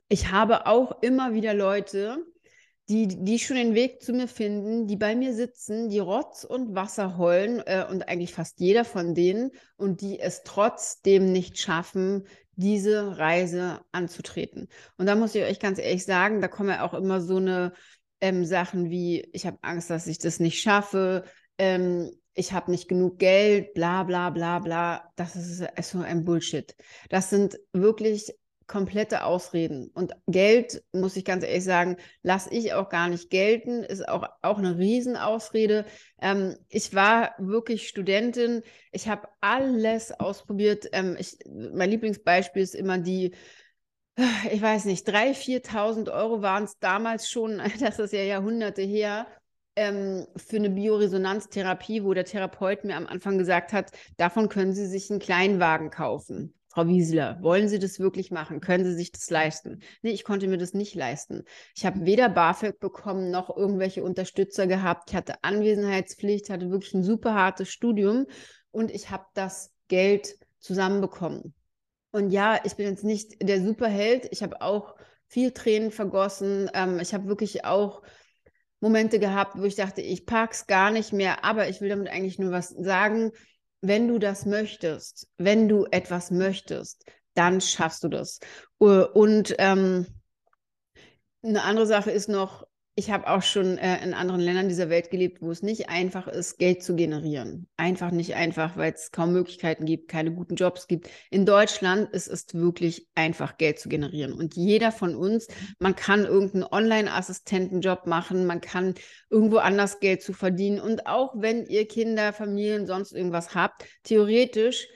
ich 0.09 0.31
habe 0.31 0.65
auch 0.65 1.01
immer 1.01 1.33
wieder 1.33 1.53
Leute, 1.53 2.23
die, 2.89 3.07
die 3.07 3.39
schon 3.39 3.57
den 3.57 3.75
Weg 3.75 4.01
zu 4.01 4.13
mir 4.13 4.29
finden, 4.29 4.87
die 4.87 4.95
bei 4.95 5.15
mir 5.15 5.33
sitzen, 5.33 5.89
die 5.89 5.99
Rotz 5.99 6.45
und 6.45 6.73
Wasser 6.73 7.17
heulen 7.17 7.61
äh, 7.65 7.85
und 7.89 8.07
eigentlich 8.07 8.33
fast 8.33 8.61
jeder 8.61 8.85
von 8.85 9.13
denen 9.13 9.51
und 9.75 9.99
die 9.99 10.19
es 10.19 10.43
trotzdem 10.43 11.33
nicht 11.33 11.59
schaffen, 11.59 12.25
diese 12.55 13.17
Reise 13.17 13.81
anzutreten. 13.91 14.69
Und 14.97 15.05
da 15.05 15.15
muss 15.15 15.35
ich 15.35 15.43
euch 15.43 15.59
ganz 15.59 15.79
ehrlich 15.79 16.05
sagen, 16.05 16.41
da 16.41 16.47
kommen 16.47 16.69
ja 16.69 16.85
auch 16.85 16.93
immer 16.93 17.19
so 17.19 17.37
eine 17.37 17.73
ähm, 18.21 18.45
Sachen 18.45 18.89
wie, 18.89 19.29
ich 19.33 19.45
habe 19.45 19.57
Angst, 19.61 19.89
dass 19.89 20.07
ich 20.07 20.17
das 20.19 20.39
nicht 20.39 20.61
schaffe, 20.61 21.23
ähm, 21.57 22.11
ich 22.33 22.53
habe 22.53 22.71
nicht 22.71 22.87
genug 22.87 23.17
Geld, 23.17 23.73
bla 23.73 24.03
bla 24.03 24.29
bla 24.29 24.59
bla. 24.59 25.11
Das 25.15 25.35
ist, 25.35 25.61
ist 25.75 25.89
so 25.89 25.99
ein 26.01 26.23
Bullshit. 26.23 26.75
Das 27.09 27.31
sind 27.31 27.59
wirklich 27.73 28.31
komplette 28.67 29.23
Ausreden. 29.23 29.89
Und 29.93 30.13
Geld, 30.27 30.83
muss 30.91 31.15
ich 31.15 31.25
ganz 31.25 31.43
ehrlich 31.43 31.63
sagen, 31.63 31.97
lasse 32.21 32.53
ich 32.53 32.73
auch 32.73 32.89
gar 32.89 33.07
nicht 33.09 33.29
gelten, 33.29 33.81
ist 33.83 34.07
auch, 34.07 34.27
auch 34.41 34.57
eine 34.57 34.77
Riesenausrede. 34.77 35.85
Ähm, 36.21 36.57
ich 36.69 36.93
war 36.93 37.33
wirklich 37.39 37.87
Studentin, 37.87 38.61
ich 38.91 39.07
habe 39.07 39.29
alles 39.39 40.11
ausprobiert. 40.11 40.85
Ähm, 40.91 41.15
ich, 41.17 41.37
mein 41.47 41.89
Lieblingsbeispiel 41.89 42.61
ist 42.61 42.75
immer 42.75 42.97
die, 42.97 43.33
ich 44.51 44.61
weiß 44.61 44.85
nicht, 44.85 45.07
3.000, 45.07 45.65
4.000 45.65 46.13
Euro 46.13 46.41
waren 46.41 46.63
es 46.63 46.77
damals 46.79 47.29
schon, 47.29 47.61
das 47.79 47.99
ist 47.99 48.13
ja 48.13 48.23
Jahrhunderte 48.23 48.81
her, 48.81 49.27
ähm, 49.75 50.25
für 50.35 50.57
eine 50.57 50.71
Bioresonanztherapie, 50.71 52.03
wo 52.03 52.13
der 52.13 52.25
Therapeut 52.25 52.83
mir 52.83 52.95
am 52.95 53.05
Anfang 53.05 53.37
gesagt 53.37 53.73
hat, 53.73 53.91
davon 54.17 54.49
können 54.49 54.73
Sie 54.73 54.87
sich 54.87 55.11
einen 55.11 55.19
Kleinwagen 55.19 55.91
kaufen. 55.91 56.53
Frau 56.69 56.87
Wiesler, 56.87 57.37
wollen 57.41 57.69
Sie 57.69 57.79
das 57.79 57.99
wirklich 57.99 58.29
machen? 58.29 58.59
Können 58.59 58.85
Sie 58.85 58.93
sich 58.93 59.11
das 59.11 59.29
leisten? 59.29 59.81
Nee, 60.01 60.11
ich 60.11 60.23
konnte 60.23 60.47
mir 60.47 60.57
das 60.57 60.73
nicht 60.73 60.93
leisten. 60.95 61.43
Ich 61.75 61.85
habe 61.85 62.05
weder 62.05 62.29
BAföG 62.29 62.79
bekommen 62.79 63.31
noch 63.31 63.55
irgendwelche 63.55 64.03
Unterstützer 64.03 64.67
gehabt. 64.67 65.09
Ich 65.09 65.15
hatte 65.15 65.43
Anwesenheitspflicht, 65.43 66.49
hatte 66.49 66.69
wirklich 66.69 66.93
ein 66.93 67.03
super 67.03 67.33
hartes 67.33 67.69
Studium 67.69 68.25
und 68.71 68.91
ich 68.91 69.09
habe 69.09 69.25
das 69.33 69.71
Geld 69.87 70.37
zusammenbekommen. 70.59 71.55
Und 72.11 72.31
ja, 72.31 72.59
ich 72.63 72.75
bin 72.75 72.87
jetzt 72.87 73.03
nicht 73.03 73.35
der 73.41 73.61
Superheld. 73.61 74.27
Ich 74.31 74.43
habe 74.43 74.61
auch 74.61 74.95
viel 75.27 75.51
Tränen 75.51 75.91
vergossen. 75.91 76.69
Ähm, 76.73 76.99
ich 76.99 77.13
habe 77.13 77.27
wirklich 77.27 77.65
auch 77.65 78.01
Momente 78.79 79.19
gehabt, 79.19 79.57
wo 79.57 79.63
ich 79.63 79.75
dachte, 79.75 80.01
ich 80.01 80.25
pack's 80.25 80.67
gar 80.67 80.91
nicht 80.91 81.11
mehr, 81.11 81.43
aber 81.43 81.67
ich 81.67 81.81
will 81.81 81.89
damit 81.89 82.09
eigentlich 82.09 82.39
nur 82.39 82.51
was 82.51 82.69
sagen 82.69 83.31
wenn 83.81 84.07
du 84.07 84.19
das 84.19 84.45
möchtest, 84.45 85.27
wenn 85.37 85.67
du 85.67 85.85
etwas 85.91 86.31
möchtest, 86.31 87.05
dann 87.33 87.61
schaffst 87.61 88.03
du 88.03 88.09
das. 88.09 88.39
Und 88.79 89.55
ähm, 89.59 90.07
eine 91.43 91.63
andere 91.63 91.85
Sache 91.85 92.11
ist 92.11 92.29
noch, 92.29 92.65
ich 92.99 93.11
habe 93.11 93.27
auch 93.27 93.43
schon 93.43 93.77
äh, 93.77 94.03
in 94.03 94.15
anderen 94.15 94.41
Ländern 94.41 94.69
dieser 94.69 94.89
Welt 94.89 95.11
gelebt, 95.11 95.39
wo 95.39 95.51
es 95.51 95.61
nicht 95.61 95.87
einfach 95.87 96.27
ist, 96.27 96.57
Geld 96.57 96.81
zu 96.81 96.95
generieren. 96.95 97.67
Einfach 97.77 98.09
nicht 98.09 98.33
einfach, 98.33 98.75
weil 98.75 98.91
es 98.91 99.11
kaum 99.11 99.33
Möglichkeiten 99.33 99.85
gibt, 99.85 100.07
keine 100.07 100.33
guten 100.33 100.55
Jobs 100.55 100.87
gibt. 100.87 101.07
In 101.29 101.45
Deutschland 101.45 102.09
ist 102.09 102.27
es 102.27 102.47
wirklich 102.55 103.07
einfach, 103.13 103.59
Geld 103.59 103.77
zu 103.77 103.87
generieren. 103.87 104.33
Und 104.33 104.55
jeder 104.55 104.91
von 104.91 105.15
uns, 105.15 105.47
man 105.77 105.95
kann 105.95 106.25
irgendeinen 106.25 106.63
Online-Assistentenjob 106.63 108.07
machen, 108.07 108.47
man 108.47 108.61
kann 108.61 108.95
irgendwo 109.29 109.57
anders 109.57 109.99
Geld 109.99 110.23
zu 110.23 110.33
verdienen. 110.33 110.79
Und 110.79 111.05
auch 111.05 111.35
wenn 111.37 111.67
ihr 111.67 111.87
Kinder, 111.87 112.33
Familien, 112.33 112.87
sonst 112.87 113.11
irgendwas 113.11 113.53
habt, 113.53 113.85
theoretisch 114.01 114.87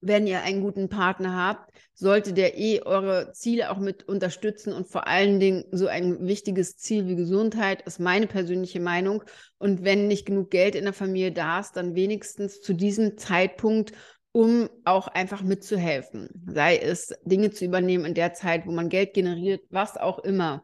wenn 0.00 0.26
ihr 0.26 0.42
einen 0.42 0.62
guten 0.62 0.88
Partner 0.88 1.34
habt, 1.34 1.72
sollte 1.94 2.32
der 2.32 2.56
eh 2.56 2.82
eure 2.82 3.32
Ziele 3.32 3.70
auch 3.70 3.78
mit 3.78 4.06
unterstützen 4.08 4.72
und 4.72 4.86
vor 4.86 5.08
allen 5.08 5.40
Dingen 5.40 5.64
so 5.72 5.88
ein 5.88 6.26
wichtiges 6.26 6.76
Ziel 6.76 7.08
wie 7.08 7.16
Gesundheit 7.16 7.82
ist 7.82 7.98
meine 7.98 8.28
persönliche 8.28 8.80
Meinung. 8.80 9.24
Und 9.58 9.84
wenn 9.84 10.06
nicht 10.06 10.26
genug 10.26 10.50
Geld 10.50 10.76
in 10.76 10.84
der 10.84 10.92
Familie 10.92 11.32
da 11.32 11.58
ist, 11.58 11.72
dann 11.76 11.96
wenigstens 11.96 12.60
zu 12.60 12.74
diesem 12.74 13.18
Zeitpunkt, 13.18 13.92
um 14.30 14.70
auch 14.84 15.08
einfach 15.08 15.42
mitzuhelfen. 15.42 16.28
Sei 16.46 16.76
es 16.76 17.12
Dinge 17.24 17.50
zu 17.50 17.64
übernehmen 17.64 18.04
in 18.04 18.14
der 18.14 18.34
Zeit, 18.34 18.66
wo 18.66 18.70
man 18.70 18.88
Geld 18.88 19.14
generiert, 19.14 19.62
was 19.70 19.96
auch 19.96 20.20
immer. 20.20 20.62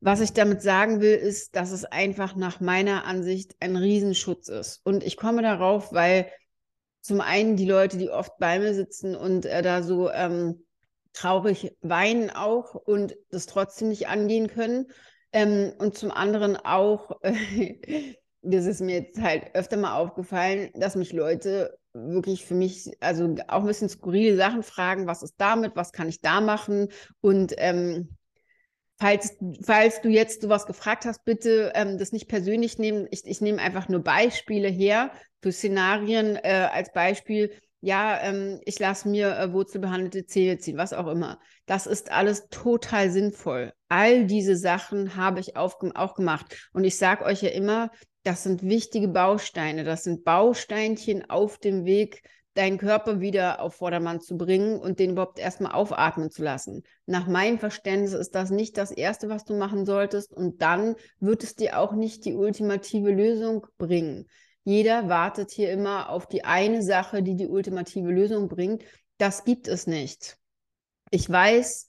Was 0.00 0.20
ich 0.20 0.34
damit 0.34 0.60
sagen 0.60 1.00
will, 1.00 1.14
ist, 1.14 1.56
dass 1.56 1.72
es 1.72 1.86
einfach 1.86 2.36
nach 2.36 2.60
meiner 2.60 3.06
Ansicht 3.06 3.56
ein 3.60 3.76
Riesenschutz 3.76 4.48
ist. 4.48 4.82
Und 4.84 5.02
ich 5.02 5.16
komme 5.16 5.40
darauf, 5.40 5.92
weil 5.92 6.30
zum 7.06 7.20
einen 7.20 7.56
die 7.56 7.66
Leute, 7.66 7.98
die 7.98 8.10
oft 8.10 8.38
bei 8.38 8.58
mir 8.58 8.74
sitzen 8.74 9.14
und 9.14 9.46
äh, 9.46 9.62
da 9.62 9.82
so 9.82 10.10
ähm, 10.10 10.64
traurig 11.12 11.76
weinen 11.80 12.30
auch 12.30 12.74
und 12.74 13.16
das 13.30 13.46
trotzdem 13.46 13.88
nicht 13.88 14.08
angehen 14.08 14.48
können. 14.48 14.86
Ähm, 15.32 15.72
und 15.78 15.96
zum 15.96 16.10
anderen 16.10 16.56
auch, 16.56 17.22
äh, 17.22 18.14
das 18.42 18.66
ist 18.66 18.80
mir 18.80 19.00
jetzt 19.00 19.20
halt 19.20 19.54
öfter 19.54 19.76
mal 19.76 19.96
aufgefallen, 19.96 20.70
dass 20.74 20.96
mich 20.96 21.12
Leute 21.12 21.78
wirklich 21.94 22.44
für 22.44 22.54
mich, 22.54 22.90
also 23.00 23.34
auch 23.48 23.60
ein 23.60 23.66
bisschen 23.66 23.88
skurrile 23.88 24.36
Sachen 24.36 24.62
fragen, 24.62 25.06
was 25.06 25.22
ist 25.22 25.34
damit, 25.38 25.76
was 25.76 25.92
kann 25.92 26.08
ich 26.08 26.20
da 26.20 26.40
machen 26.40 26.88
und 27.20 27.54
ähm, 27.56 28.16
Falls, 28.98 29.36
falls 29.62 30.00
du 30.00 30.08
jetzt 30.08 30.40
sowas 30.40 30.66
gefragt 30.66 31.04
hast, 31.04 31.24
bitte 31.24 31.72
ähm, 31.74 31.98
das 31.98 32.12
nicht 32.12 32.28
persönlich 32.28 32.78
nehmen. 32.78 33.06
Ich, 33.10 33.26
ich 33.26 33.42
nehme 33.42 33.60
einfach 33.60 33.88
nur 33.88 34.02
Beispiele 34.02 34.68
her 34.68 35.12
für 35.42 35.52
Szenarien 35.52 36.36
äh, 36.36 36.68
als 36.72 36.92
Beispiel. 36.92 37.52
Ja, 37.80 38.18
ähm, 38.22 38.58
ich 38.64 38.78
lasse 38.78 39.08
mir 39.08 39.36
äh, 39.36 39.52
wurzelbehandelte 39.52 40.24
Zähne 40.24 40.58
ziehen, 40.58 40.78
was 40.78 40.94
auch 40.94 41.08
immer. 41.08 41.38
Das 41.66 41.86
ist 41.86 42.10
alles 42.10 42.48
total 42.48 43.10
sinnvoll. 43.10 43.74
All 43.88 44.24
diese 44.24 44.56
Sachen 44.56 45.14
habe 45.14 45.40
ich 45.40 45.56
auch 45.56 45.78
gemacht. 45.78 46.70
Und 46.72 46.84
ich 46.84 46.96
sage 46.96 47.24
euch 47.24 47.42
ja 47.42 47.50
immer, 47.50 47.90
das 48.22 48.44
sind 48.44 48.62
wichtige 48.62 49.08
Bausteine. 49.08 49.84
Das 49.84 50.04
sind 50.04 50.24
Bausteinchen 50.24 51.28
auf 51.28 51.58
dem 51.58 51.84
Weg 51.84 52.22
deinen 52.56 52.78
Körper 52.78 53.20
wieder 53.20 53.60
auf 53.60 53.74
Vordermann 53.74 54.20
zu 54.20 54.36
bringen 54.36 54.78
und 54.78 54.98
den 54.98 55.10
überhaupt 55.10 55.38
erstmal 55.38 55.72
aufatmen 55.72 56.30
zu 56.30 56.42
lassen. 56.42 56.82
Nach 57.06 57.26
meinem 57.26 57.58
Verständnis 57.58 58.12
ist 58.12 58.34
das 58.34 58.50
nicht 58.50 58.76
das 58.76 58.90
Erste, 58.90 59.28
was 59.28 59.44
du 59.44 59.54
machen 59.54 59.84
solltest 59.84 60.32
und 60.32 60.62
dann 60.62 60.96
wird 61.20 61.42
es 61.42 61.54
dir 61.54 61.78
auch 61.78 61.92
nicht 61.92 62.24
die 62.24 62.34
ultimative 62.34 63.10
Lösung 63.10 63.66
bringen. 63.78 64.26
Jeder 64.64 65.08
wartet 65.08 65.52
hier 65.52 65.70
immer 65.70 66.10
auf 66.10 66.26
die 66.26 66.44
eine 66.44 66.82
Sache, 66.82 67.22
die 67.22 67.36
die 67.36 67.46
ultimative 67.46 68.10
Lösung 68.10 68.48
bringt. 68.48 68.82
Das 69.18 69.44
gibt 69.44 69.68
es 69.68 69.86
nicht. 69.86 70.36
Ich 71.10 71.30
weiß, 71.30 71.86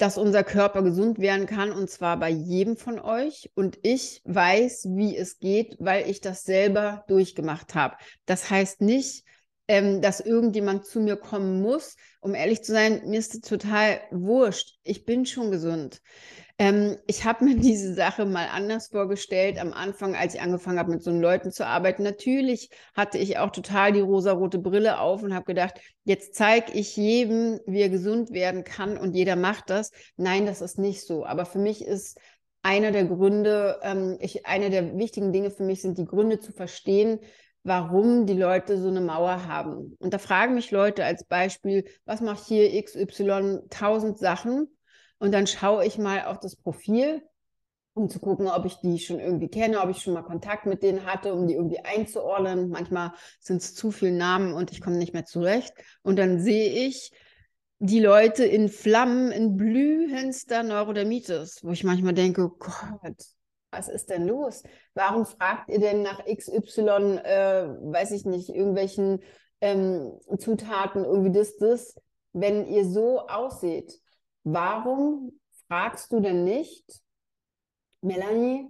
dass 0.00 0.16
unser 0.16 0.44
Körper 0.44 0.82
gesund 0.82 1.18
werden 1.18 1.46
kann 1.46 1.72
und 1.72 1.90
zwar 1.90 2.18
bei 2.18 2.30
jedem 2.30 2.76
von 2.76 2.98
euch. 2.98 3.50
Und 3.54 3.78
ich 3.82 4.22
weiß, 4.24 4.88
wie 4.96 5.16
es 5.16 5.38
geht, 5.38 5.76
weil 5.78 6.08
ich 6.08 6.20
das 6.20 6.44
selber 6.44 7.04
durchgemacht 7.06 7.74
habe. 7.74 7.96
Das 8.24 8.50
heißt 8.50 8.80
nicht, 8.80 9.24
ähm, 9.70 10.02
dass 10.02 10.18
irgendjemand 10.18 10.84
zu 10.84 10.98
mir 10.98 11.14
kommen 11.14 11.62
muss. 11.62 11.94
Um 12.20 12.34
ehrlich 12.34 12.64
zu 12.64 12.72
sein, 12.72 13.02
mir 13.06 13.20
ist 13.20 13.48
total 13.48 14.00
wurscht. 14.10 14.80
Ich 14.82 15.04
bin 15.04 15.26
schon 15.26 15.52
gesund. 15.52 16.02
Ähm, 16.58 16.96
ich 17.06 17.24
habe 17.24 17.44
mir 17.44 17.54
diese 17.60 17.94
Sache 17.94 18.26
mal 18.26 18.48
anders 18.52 18.88
vorgestellt 18.88 19.60
am 19.60 19.72
Anfang, 19.72 20.16
als 20.16 20.34
ich 20.34 20.40
angefangen 20.40 20.80
habe, 20.80 20.90
mit 20.90 21.04
so 21.04 21.12
Leuten 21.12 21.52
zu 21.52 21.64
arbeiten. 21.64 22.02
Natürlich 22.02 22.70
hatte 22.96 23.18
ich 23.18 23.38
auch 23.38 23.50
total 23.50 23.92
die 23.92 24.00
rosarote 24.00 24.58
Brille 24.58 24.98
auf 24.98 25.22
und 25.22 25.34
habe 25.34 25.44
gedacht, 25.44 25.74
jetzt 26.02 26.34
zeige 26.34 26.72
ich 26.72 26.96
jedem, 26.96 27.60
wie 27.64 27.82
er 27.82 27.90
gesund 27.90 28.32
werden 28.32 28.64
kann 28.64 28.98
und 28.98 29.14
jeder 29.14 29.36
macht 29.36 29.70
das. 29.70 29.92
Nein, 30.16 30.46
das 30.46 30.62
ist 30.62 30.80
nicht 30.80 31.06
so. 31.06 31.24
Aber 31.24 31.44
für 31.44 31.60
mich 31.60 31.84
ist 31.84 32.18
einer 32.62 32.90
der 32.90 33.04
Gründe, 33.04 33.78
ähm, 33.84 34.18
ich, 34.18 34.46
einer 34.46 34.68
der 34.68 34.98
wichtigen 34.98 35.32
Dinge 35.32 35.52
für 35.52 35.62
mich 35.62 35.80
sind 35.80 35.96
die 35.96 36.06
Gründe 36.06 36.40
zu 36.40 36.50
verstehen, 36.50 37.20
warum 37.62 38.26
die 38.26 38.34
Leute 38.34 38.78
so 38.80 38.88
eine 38.88 39.00
Mauer 39.00 39.46
haben. 39.46 39.96
Und 39.98 40.14
da 40.14 40.18
fragen 40.18 40.54
mich 40.54 40.70
Leute 40.70 41.04
als 41.04 41.24
Beispiel, 41.24 41.84
was 42.04 42.20
macht 42.20 42.46
hier 42.46 42.82
XY 42.82 43.60
tausend 43.70 44.18
Sachen? 44.18 44.68
Und 45.18 45.32
dann 45.32 45.46
schaue 45.46 45.84
ich 45.84 45.98
mal 45.98 46.24
auf 46.24 46.40
das 46.40 46.56
Profil, 46.56 47.22
um 47.92 48.08
zu 48.08 48.20
gucken, 48.20 48.48
ob 48.48 48.64
ich 48.64 48.76
die 48.76 48.98
schon 48.98 49.20
irgendwie 49.20 49.48
kenne, 49.48 49.80
ob 49.80 49.90
ich 49.90 50.02
schon 50.02 50.14
mal 50.14 50.22
Kontakt 50.22 50.64
mit 50.64 50.82
denen 50.82 51.04
hatte, 51.04 51.34
um 51.34 51.46
die 51.46 51.54
irgendwie 51.54 51.80
einzuordnen. 51.80 52.70
Manchmal 52.70 53.12
sind 53.40 53.58
es 53.58 53.74
zu 53.74 53.90
viele 53.90 54.12
Namen 54.12 54.54
und 54.54 54.72
ich 54.72 54.80
komme 54.80 54.96
nicht 54.96 55.12
mehr 55.12 55.26
zurecht. 55.26 55.74
Und 56.02 56.18
dann 56.18 56.40
sehe 56.40 56.86
ich 56.86 57.12
die 57.78 58.00
Leute 58.00 58.44
in 58.44 58.68
Flammen, 58.68 59.32
in 59.32 59.56
blühendster 59.56 60.62
Neurodermitis, 60.62 61.60
wo 61.62 61.70
ich 61.70 61.84
manchmal 61.84 62.14
denke, 62.14 62.50
Gott, 62.58 63.16
was 63.70 63.88
ist 63.88 64.10
denn 64.10 64.26
los? 64.26 64.62
Warum 64.94 65.26
fragt 65.26 65.68
ihr 65.68 65.78
denn 65.78 66.02
nach 66.02 66.24
XY, 66.24 67.20
äh, 67.24 67.68
weiß 67.68 68.10
ich 68.12 68.24
nicht, 68.24 68.48
irgendwelchen 68.48 69.22
ähm, 69.60 70.18
Zutaten, 70.38 71.04
irgendwie 71.04 71.32
das, 71.32 71.56
das, 71.56 71.94
wenn 72.32 72.66
ihr 72.66 72.84
so 72.84 73.26
ausseht? 73.28 74.00
Warum 74.44 75.40
fragst 75.68 76.12
du 76.12 76.20
denn 76.20 76.44
nicht, 76.44 76.84
Melanie, 78.02 78.68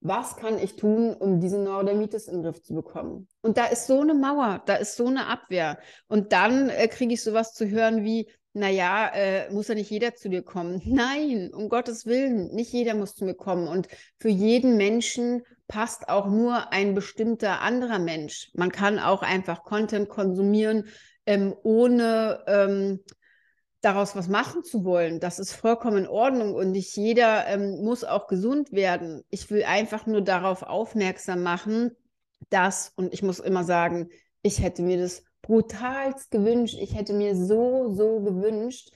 was 0.00 0.36
kann 0.36 0.58
ich 0.58 0.76
tun, 0.76 1.14
um 1.14 1.40
diese 1.40 1.58
Neurodermitis 1.58 2.28
in 2.28 2.34
den 2.34 2.42
Griff 2.44 2.62
zu 2.62 2.74
bekommen? 2.74 3.26
Und 3.40 3.56
da 3.56 3.66
ist 3.66 3.86
so 3.86 4.00
eine 4.00 4.14
Mauer, 4.14 4.62
da 4.66 4.76
ist 4.76 4.96
so 4.96 5.06
eine 5.06 5.26
Abwehr. 5.26 5.78
Und 6.06 6.32
dann 6.32 6.68
äh, 6.68 6.86
kriege 6.86 7.14
ich 7.14 7.22
sowas 7.22 7.54
zu 7.54 7.68
hören 7.68 8.04
wie, 8.04 8.30
naja, 8.58 9.08
äh, 9.14 9.50
muss 9.52 9.68
ja 9.68 9.74
nicht 9.74 9.90
jeder 9.90 10.14
zu 10.14 10.28
dir 10.28 10.42
kommen. 10.42 10.82
Nein, 10.84 11.52
um 11.54 11.68
Gottes 11.68 12.06
Willen, 12.06 12.54
nicht 12.54 12.72
jeder 12.72 12.94
muss 12.94 13.14
zu 13.14 13.24
mir 13.24 13.34
kommen. 13.34 13.68
Und 13.68 13.88
für 14.18 14.28
jeden 14.28 14.76
Menschen 14.76 15.42
passt 15.68 16.08
auch 16.08 16.26
nur 16.26 16.72
ein 16.72 16.94
bestimmter 16.94 17.60
anderer 17.60 17.98
Mensch. 17.98 18.50
Man 18.54 18.72
kann 18.72 18.98
auch 18.98 19.22
einfach 19.22 19.62
Content 19.62 20.08
konsumieren, 20.08 20.86
ähm, 21.26 21.54
ohne 21.62 22.42
ähm, 22.46 23.00
daraus 23.80 24.16
was 24.16 24.28
machen 24.28 24.64
zu 24.64 24.84
wollen. 24.84 25.20
Das 25.20 25.38
ist 25.38 25.52
vollkommen 25.52 25.98
in 25.98 26.08
Ordnung 26.08 26.54
und 26.54 26.72
nicht 26.72 26.96
jeder 26.96 27.46
ähm, 27.46 27.84
muss 27.84 28.02
auch 28.02 28.26
gesund 28.26 28.72
werden. 28.72 29.22
Ich 29.30 29.50
will 29.50 29.62
einfach 29.62 30.06
nur 30.06 30.22
darauf 30.22 30.62
aufmerksam 30.62 31.42
machen, 31.42 31.92
dass, 32.50 32.92
und 32.96 33.12
ich 33.12 33.22
muss 33.22 33.38
immer 33.38 33.62
sagen, 33.62 34.08
ich 34.42 34.62
hätte 34.62 34.82
mir 34.82 34.98
das 34.98 35.22
brutalst 35.42 36.30
gewünscht. 36.30 36.76
Ich 36.80 36.94
hätte 36.94 37.12
mir 37.12 37.34
so, 37.36 37.92
so 37.94 38.20
gewünscht, 38.20 38.90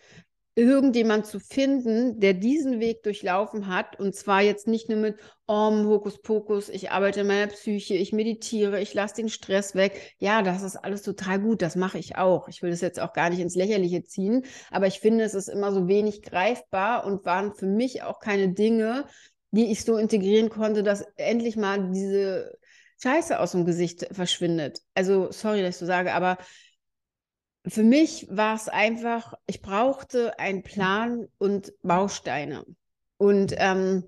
irgendjemand 0.54 1.26
zu 1.26 1.40
finden, 1.40 2.20
der 2.20 2.34
diesen 2.34 2.78
Weg 2.78 3.02
durchlaufen 3.02 3.68
hat. 3.68 3.99
Und 3.99 4.14
zwar 4.14 4.42
jetzt 4.42 4.66
nicht 4.68 4.88
nur 4.88 4.99
mit 4.99 5.16
Om, 5.46 5.87
Hokuspokus, 5.87 6.68
ich 6.68 6.90
arbeite 6.90 7.20
in 7.20 7.26
meiner 7.26 7.46
Psyche, 7.46 7.94
ich 7.94 8.12
meditiere, 8.12 8.80
ich 8.80 8.92
lasse 8.92 9.16
den 9.16 9.28
Stress 9.28 9.75
weg. 9.75 10.14
Ja, 10.18 10.42
das 10.42 10.62
ist 10.62 10.76
alles 10.76 11.02
total 11.02 11.40
gut, 11.40 11.62
das 11.62 11.75
mache 11.75 11.99
ich 11.99 12.16
auch. 12.16 12.49
Ich 12.49 12.62
will 12.62 12.70
das 12.70 12.82
jetzt 12.82 13.00
auch 13.00 13.12
gar 13.12 13.30
nicht 13.30 13.40
ins 13.40 13.56
Lächerliche 13.56 14.02
ziehen, 14.04 14.44
aber 14.70 14.87
ich 14.87 15.00
finde, 15.00 15.25
es 15.25 15.34
ist 15.34 15.49
immer 15.49 15.72
so 15.72 15.88
wenig 15.88 16.22
greifbar 16.22 17.06
und 17.06 17.25
waren 17.25 17.54
für 17.54 17.66
mich 17.66 18.02
auch 18.02 18.18
keine 18.20 18.52
Dinge, 18.52 19.06
die 19.52 19.70
ich 19.70 19.84
so 19.84 19.96
integrieren 19.96 20.49
konnte, 20.49 20.82
dass 20.82 21.02
endlich 21.16 21.56
mal 21.56 21.90
diese 21.90 22.58
Scheiße 23.02 23.40
aus 23.40 23.52
dem 23.52 23.64
Gesicht 23.64 24.06
verschwindet. 24.12 24.80
Also, 24.94 25.32
sorry, 25.32 25.62
dass 25.62 25.75
ich 25.75 25.78
so 25.78 25.87
sage, 25.87 26.12
aber 26.12 26.38
für 27.66 27.82
mich 27.82 28.26
war 28.30 28.54
es 28.54 28.68
einfach, 28.68 29.35
ich 29.47 29.61
brauchte 29.61 30.38
einen 30.38 30.62
Plan 30.62 31.26
und 31.38 31.73
Bausteine. 31.82 32.64
Und 33.16 33.54
ähm, 33.56 34.04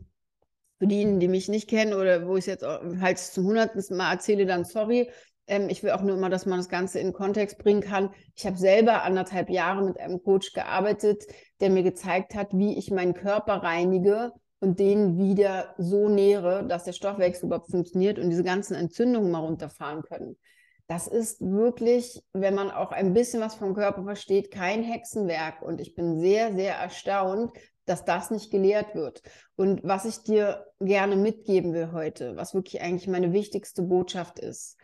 für 0.79 0.87
diejenigen, 0.87 1.21
die 1.21 1.29
mich 1.29 1.49
nicht 1.49 1.69
kennen 1.69 1.95
oder 1.95 2.27
wo 2.27 2.37
ich 2.37 2.47
es 2.47 2.47
jetzt 2.47 2.65
halt 2.65 3.19
zum 3.19 3.47
hundertsten 3.47 3.97
Mal 3.97 4.13
erzähle, 4.13 4.47
dann 4.47 4.65
sorry. 4.65 5.11
Ähm, 5.47 5.69
ich 5.69 5.83
will 5.83 5.91
auch 5.91 6.03
nur 6.03 6.17
immer, 6.17 6.31
dass 6.31 6.47
man 6.47 6.59
das 6.59 6.69
Ganze 6.69 7.01
in 7.01 7.13
Kontext 7.13 7.59
bringen 7.59 7.81
kann. 7.81 8.11
Ich 8.35 8.47
habe 8.47 8.57
selber 8.57 9.03
anderthalb 9.03 9.51
Jahre 9.51 9.85
mit 9.85 9.99
einem 9.99 10.23
Coach 10.23 10.53
gearbeitet, 10.53 11.25
der 11.61 11.71
mir 11.71 11.83
gezeigt 11.83 12.35
hat, 12.35 12.49
wie 12.53 12.79
ich 12.79 12.91
meinen 12.91 13.15
Körper 13.15 13.55
reinige 13.55 14.33
und 14.65 14.79
den 14.79 15.19
wieder 15.19 15.75
so 15.77 16.09
nähere, 16.09 16.67
dass 16.67 16.85
der 16.85 16.95
Stoffwechsel 16.95 17.47
überhaupt 17.47 17.71
funktioniert 17.71 18.19
und 18.19 18.31
diese 18.31 18.43
ganzen 18.43 18.75
Entzündungen 18.75 19.31
mal 19.31 19.41
runterfahren 19.41 20.03
können. 20.03 20.39
Das 20.87 21.07
ist 21.07 21.43
wirklich, 21.43 22.25
wenn 22.33 22.55
man 22.55 22.71
auch 22.71 22.91
ein 22.91 23.13
bisschen 23.13 23.43
was 23.43 23.55
vom 23.55 23.75
Körper 23.75 24.05
versteht, 24.05 24.51
kein 24.51 24.83
Hexenwerk. 24.83 25.61
Und 25.61 25.83
ich 25.83 25.95
bin 25.95 26.19
sehr, 26.19 26.55
sehr 26.55 26.77
erstaunt, 26.77 27.53
dass 27.85 28.07
das 28.07 28.31
nicht 28.31 28.51
gelehrt 28.51 28.95
wird. 28.95 29.23
Und 29.55 29.85
was 29.85 30.07
ich 30.07 30.23
dir 30.23 30.67
gerne 30.81 31.17
mitgeben 31.17 31.75
will 31.75 31.93
heute, 31.93 32.35
was 32.37 32.55
wirklich 32.55 32.81
eigentlich 32.81 33.07
meine 33.07 33.35
wichtigste 33.35 33.83
Botschaft 33.83 34.39
ist, 34.39 34.79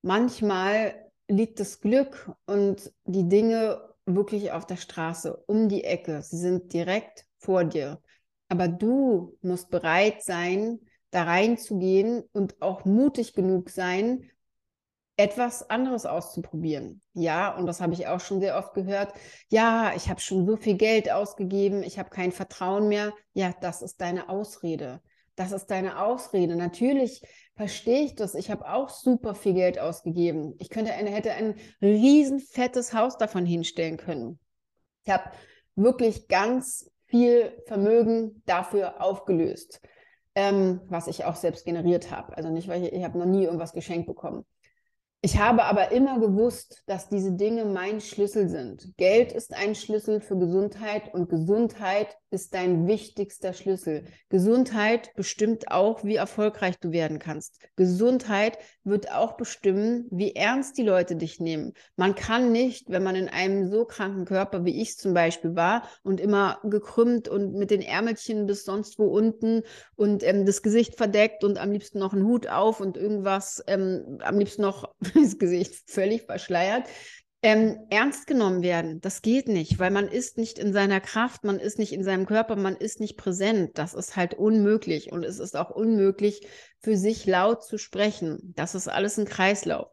manchmal 0.00 0.94
liegt 1.28 1.60
das 1.60 1.80
Glück 1.80 2.32
und 2.46 2.92
die 3.04 3.28
Dinge 3.28 3.94
wirklich 4.06 4.52
auf 4.52 4.66
der 4.66 4.76
Straße, 4.76 5.36
um 5.46 5.68
die 5.68 5.84
Ecke. 5.84 6.22
Sie 6.22 6.38
sind 6.38 6.72
direkt 6.72 7.26
vor 7.38 7.64
dir. 7.64 8.00
Aber 8.48 8.68
du 8.68 9.36
musst 9.42 9.70
bereit 9.70 10.22
sein, 10.22 10.80
da 11.10 11.24
reinzugehen 11.24 12.22
und 12.32 12.60
auch 12.60 12.84
mutig 12.84 13.34
genug 13.34 13.70
sein, 13.70 14.30
etwas 15.16 15.70
anderes 15.70 16.04
auszuprobieren. 16.04 17.00
Ja, 17.14 17.56
und 17.56 17.66
das 17.66 17.80
habe 17.80 17.94
ich 17.94 18.06
auch 18.06 18.20
schon 18.20 18.40
sehr 18.40 18.58
oft 18.58 18.74
gehört. 18.74 19.14
Ja, 19.48 19.92
ich 19.96 20.10
habe 20.10 20.20
schon 20.20 20.46
so 20.46 20.56
viel 20.56 20.76
Geld 20.76 21.10
ausgegeben, 21.10 21.82
ich 21.82 21.98
habe 21.98 22.10
kein 22.10 22.32
Vertrauen 22.32 22.88
mehr. 22.88 23.14
Ja, 23.32 23.54
das 23.60 23.82
ist 23.82 24.00
deine 24.00 24.28
Ausrede. 24.28 25.00
Das 25.34 25.52
ist 25.52 25.66
deine 25.66 26.02
Ausrede. 26.02 26.56
Natürlich 26.56 27.22
verstehe 27.56 28.04
ich 28.04 28.14
das. 28.14 28.34
Ich 28.34 28.50
habe 28.50 28.70
auch 28.70 28.88
super 28.88 29.34
viel 29.34 29.54
Geld 29.54 29.78
ausgegeben. 29.78 30.54
Ich 30.58 30.70
könnte 30.70 30.92
eine, 30.92 31.10
hätte 31.10 31.32
ein 31.32 31.54
riesen 31.82 32.40
fettes 32.40 32.94
Haus 32.94 33.18
davon 33.18 33.44
hinstellen 33.44 33.96
können. 33.98 34.38
Ich 35.04 35.12
habe 35.12 35.30
wirklich 35.76 36.28
ganz 36.28 36.90
viel 37.06 37.62
Vermögen 37.66 38.42
dafür 38.46 39.00
aufgelöst, 39.02 39.80
ähm, 40.34 40.80
was 40.88 41.06
ich 41.06 41.24
auch 41.24 41.36
selbst 41.36 41.64
generiert 41.64 42.10
habe. 42.10 42.36
Also 42.36 42.50
nicht, 42.50 42.68
weil 42.68 42.84
ich, 42.84 42.92
ich 42.92 43.04
habe 43.04 43.18
noch 43.18 43.26
nie 43.26 43.44
irgendwas 43.44 43.72
geschenkt 43.72 44.06
bekommen. 44.06 44.44
Ich 45.26 45.38
habe 45.38 45.64
aber 45.64 45.90
immer 45.90 46.20
gewusst, 46.20 46.84
dass 46.86 47.08
diese 47.08 47.32
Dinge 47.32 47.64
mein 47.64 48.00
Schlüssel 48.00 48.48
sind. 48.48 48.96
Geld 48.96 49.32
ist 49.32 49.52
ein 49.52 49.74
Schlüssel 49.74 50.20
für 50.20 50.38
Gesundheit 50.38 51.12
und 51.12 51.28
Gesundheit 51.28 52.16
ist 52.30 52.54
dein 52.54 52.86
wichtigster 52.86 53.52
Schlüssel. 53.52 54.04
Gesundheit 54.28 55.14
bestimmt 55.14 55.70
auch, 55.70 56.04
wie 56.04 56.16
erfolgreich 56.16 56.78
du 56.78 56.92
werden 56.92 57.18
kannst. 57.18 57.58
Gesundheit 57.76 58.58
wird 58.84 59.12
auch 59.12 59.36
bestimmen, 59.36 60.06
wie 60.10 60.34
ernst 60.34 60.76
die 60.76 60.82
Leute 60.82 61.16
dich 61.16 61.40
nehmen. 61.40 61.72
Man 61.96 62.14
kann 62.14 62.52
nicht, 62.52 62.90
wenn 62.90 63.02
man 63.02 63.16
in 63.16 63.28
einem 63.28 63.70
so 63.70 63.84
kranken 63.84 64.24
Körper, 64.26 64.64
wie 64.64 64.80
ich 64.82 64.98
zum 64.98 65.14
Beispiel 65.14 65.56
war, 65.56 65.84
und 66.02 66.20
immer 66.20 66.58
gekrümmt 66.64 67.28
und 67.28 67.54
mit 67.54 67.70
den 67.70 67.82
Ärmelchen 67.82 68.46
bis 68.46 68.64
sonst 68.64 68.98
wo 68.98 69.06
unten 69.06 69.62
und 69.94 70.22
ähm, 70.22 70.46
das 70.46 70.62
Gesicht 70.62 70.96
verdeckt 70.96 71.42
und 71.42 71.58
am 71.58 71.72
liebsten 71.72 71.98
noch 71.98 72.12
einen 72.12 72.26
Hut 72.26 72.48
auf 72.48 72.80
und 72.80 72.96
irgendwas, 72.96 73.62
ähm, 73.66 74.18
am 74.22 74.38
liebsten 74.38 74.62
noch 74.62 74.94
das 75.16 75.38
Gesicht 75.38 75.74
völlig 75.86 76.22
verschleiert, 76.22 76.88
ähm, 77.42 77.78
ernst 77.90 78.26
genommen 78.26 78.62
werden. 78.62 79.00
Das 79.00 79.22
geht 79.22 79.48
nicht, 79.48 79.78
weil 79.78 79.90
man 79.90 80.08
ist 80.08 80.36
nicht 80.38 80.58
in 80.58 80.72
seiner 80.72 81.00
Kraft, 81.00 81.44
man 81.44 81.58
ist 81.58 81.78
nicht 81.78 81.92
in 81.92 82.02
seinem 82.02 82.26
Körper, 82.26 82.56
man 82.56 82.76
ist 82.76 82.98
nicht 82.98 83.16
präsent. 83.16 83.78
Das 83.78 83.94
ist 83.94 84.16
halt 84.16 84.34
unmöglich 84.34 85.12
und 85.12 85.24
es 85.24 85.38
ist 85.38 85.56
auch 85.56 85.70
unmöglich, 85.70 86.46
für 86.80 86.96
sich 86.96 87.26
laut 87.26 87.62
zu 87.62 87.78
sprechen. 87.78 88.52
Das 88.56 88.74
ist 88.74 88.88
alles 88.88 89.18
ein 89.18 89.26
Kreislauf. 89.26 89.88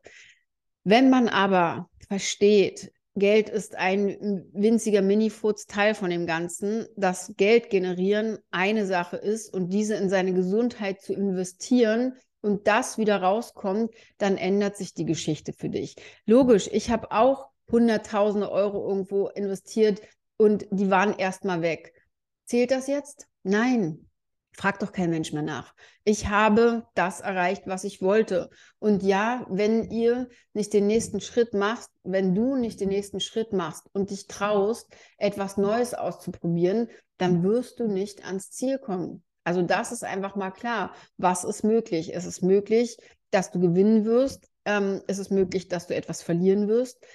Wenn 0.83 1.09
man 1.09 1.27
aber 1.29 1.89
versteht, 2.07 2.91
Geld 3.15 3.49
ist 3.49 3.75
ein 3.75 4.49
winziger 4.53 5.03
Mini-Furz-Teil 5.03 5.93
von 5.93 6.09
dem 6.09 6.25
Ganzen, 6.25 6.87
dass 6.95 7.33
Geld 7.37 7.69
generieren 7.69 8.39
eine 8.49 8.87
Sache 8.87 9.17
ist 9.17 9.53
und 9.53 9.69
diese 9.69 9.95
in 9.95 10.09
seine 10.09 10.33
Gesundheit 10.33 11.01
zu 11.01 11.13
investieren, 11.13 12.13
und 12.43 12.67
das 12.67 12.97
wieder 12.97 13.21
rauskommt, 13.21 13.93
dann 14.17 14.37
ändert 14.37 14.77
sich 14.77 14.93
die 14.93 15.05
Geschichte 15.05 15.53
für 15.53 15.69
dich. 15.69 15.95
Logisch, 16.25 16.69
ich 16.71 16.91
habe 16.91 17.11
auch 17.11 17.47
hunderttausende 17.71 18.51
Euro 18.51 18.87
irgendwo 18.87 19.27
investiert 19.29 20.01
und 20.37 20.67
die 20.69 20.91
waren 20.91 21.17
erstmal 21.17 21.61
weg. 21.61 21.93
Zählt 22.45 22.71
das 22.71 22.87
jetzt? 22.87 23.27
Nein. 23.43 24.09
Fragt 24.55 24.83
doch 24.83 24.91
kein 24.91 25.09
Mensch 25.09 25.33
mehr 25.33 25.41
nach. 25.41 25.73
Ich 26.03 26.27
habe 26.27 26.85
das 26.93 27.21
erreicht, 27.21 27.63
was 27.65 27.83
ich 27.85 28.03
wollte. 28.03 28.51
Und 28.77 29.01
ja, 29.01 29.47
wenn 29.49 29.89
ihr 29.89 30.29
nicht 30.53 30.73
den 30.73 30.85
nächsten 30.85 31.21
Schritt 31.21 31.55
machst, 31.55 31.89
wenn 32.03 32.35
du 32.35 32.55
nicht 32.55 32.79
den 32.79 32.89
nächsten 32.89 33.19
Schritt 33.19 33.51
machst 33.51 33.89
und 33.93 34.11
dich 34.11 34.27
traust, 34.27 34.93
etwas 35.17 35.57
Neues 35.57 35.95
auszuprobieren, 35.95 36.89
dann 37.17 37.41
wirst 37.41 37.79
du 37.79 37.87
nicht 37.87 38.25
ans 38.25 38.51
Ziel 38.51 38.77
kommen. 38.77 39.23
Also 39.43 39.61
das 39.61 39.91
ist 39.91 40.03
einfach 40.03 40.35
mal 40.35 40.51
klar. 40.51 40.93
Was 41.17 41.43
ist 41.43 41.63
möglich? 41.63 42.15
Es 42.15 42.25
ist 42.25 42.41
möglich, 42.41 42.97
dass 43.31 43.51
du 43.51 43.59
gewinnen 43.59 44.05
wirst. 44.05 44.49
Ähm, 44.65 45.01
es 45.07 45.17
ist 45.17 45.31
möglich, 45.31 45.67
dass 45.67 45.87
du 45.87 45.95
etwas 45.95 46.21
verlieren 46.21 46.67
wirst. 46.67 47.05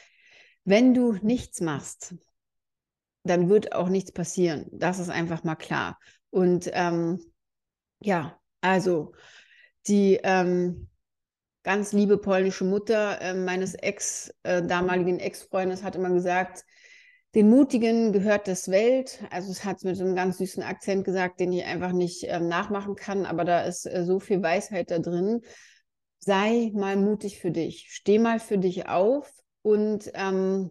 Wenn 0.65 0.93
du 0.93 1.13
nichts 1.23 1.61
machst, 1.61 2.15
dann 3.25 3.49
wird 3.49 3.73
auch 3.73 3.89
nichts 3.89 4.13
passieren. 4.13 4.67
Das 4.71 4.99
ist 4.99 5.09
einfach 5.11 5.45
mal 5.45 5.57
klar. 5.57 5.99
Und 6.31 6.71
ähm, 6.73 7.21
ja, 8.01 8.39
also 8.61 9.13
die 9.87 10.21
ähm, 10.23 10.89
ganz 11.63 11.93
liebe 11.93 12.19
polnische 12.19 12.65
Mutter 12.65 13.21
äh, 13.21 13.35
meines 13.35 13.75
Ex, 13.75 14.33
äh, 14.43 14.63
damaligen 14.63 15.19
Ex-Freundes 15.19 15.83
hat 15.83 15.97
immer 15.97 16.11
gesagt, 16.11 16.65
den 17.35 17.51
Mutigen 17.51 18.13
gehört 18.13 18.49
das 18.49 18.71
Welt. 18.71 19.21
Also 19.31 19.51
es 19.51 19.65
hat 19.65 19.79
es 19.79 19.85
mit 19.85 20.01
einem 20.01 20.15
ganz 20.15 20.39
süßen 20.39 20.63
Akzent 20.63 21.05
gesagt, 21.05 21.41
den 21.41 21.53
ich 21.53 21.65
einfach 21.65 21.93
nicht 21.93 22.25
ähm, 22.27 22.49
nachmachen 22.49 22.97
kann, 22.97 23.27
aber 23.27 23.45
da 23.45 23.63
ist 23.63 23.87
äh, 23.87 24.05
so 24.05 24.19
viel 24.19 24.43
Weisheit 24.43 24.91
da 24.91 24.99
drin. 24.99 25.43
Sei 26.19 26.71
mal 26.75 26.97
mutig 26.97 27.39
für 27.39 27.51
dich. 27.51 27.89
Steh 27.91 28.19
mal 28.19 28.41
für 28.41 28.59
dich 28.59 28.89
auf 28.89 29.31
und 29.63 30.11
ähm, 30.15 30.71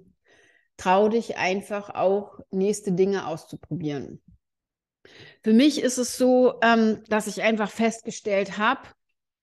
trau 0.77 1.09
dich 1.09 1.37
einfach 1.37 1.89
auch 1.89 2.39
nächste 2.51 2.91
Dinge 2.91 3.27
auszuprobieren. 3.27 4.21
Für 5.43 5.53
mich 5.53 5.81
ist 5.81 5.97
es 5.97 6.17
so, 6.17 6.55
ähm, 6.61 7.03
dass 7.07 7.27
ich 7.27 7.41
einfach 7.41 7.69
festgestellt 7.69 8.57
habe, 8.57 8.81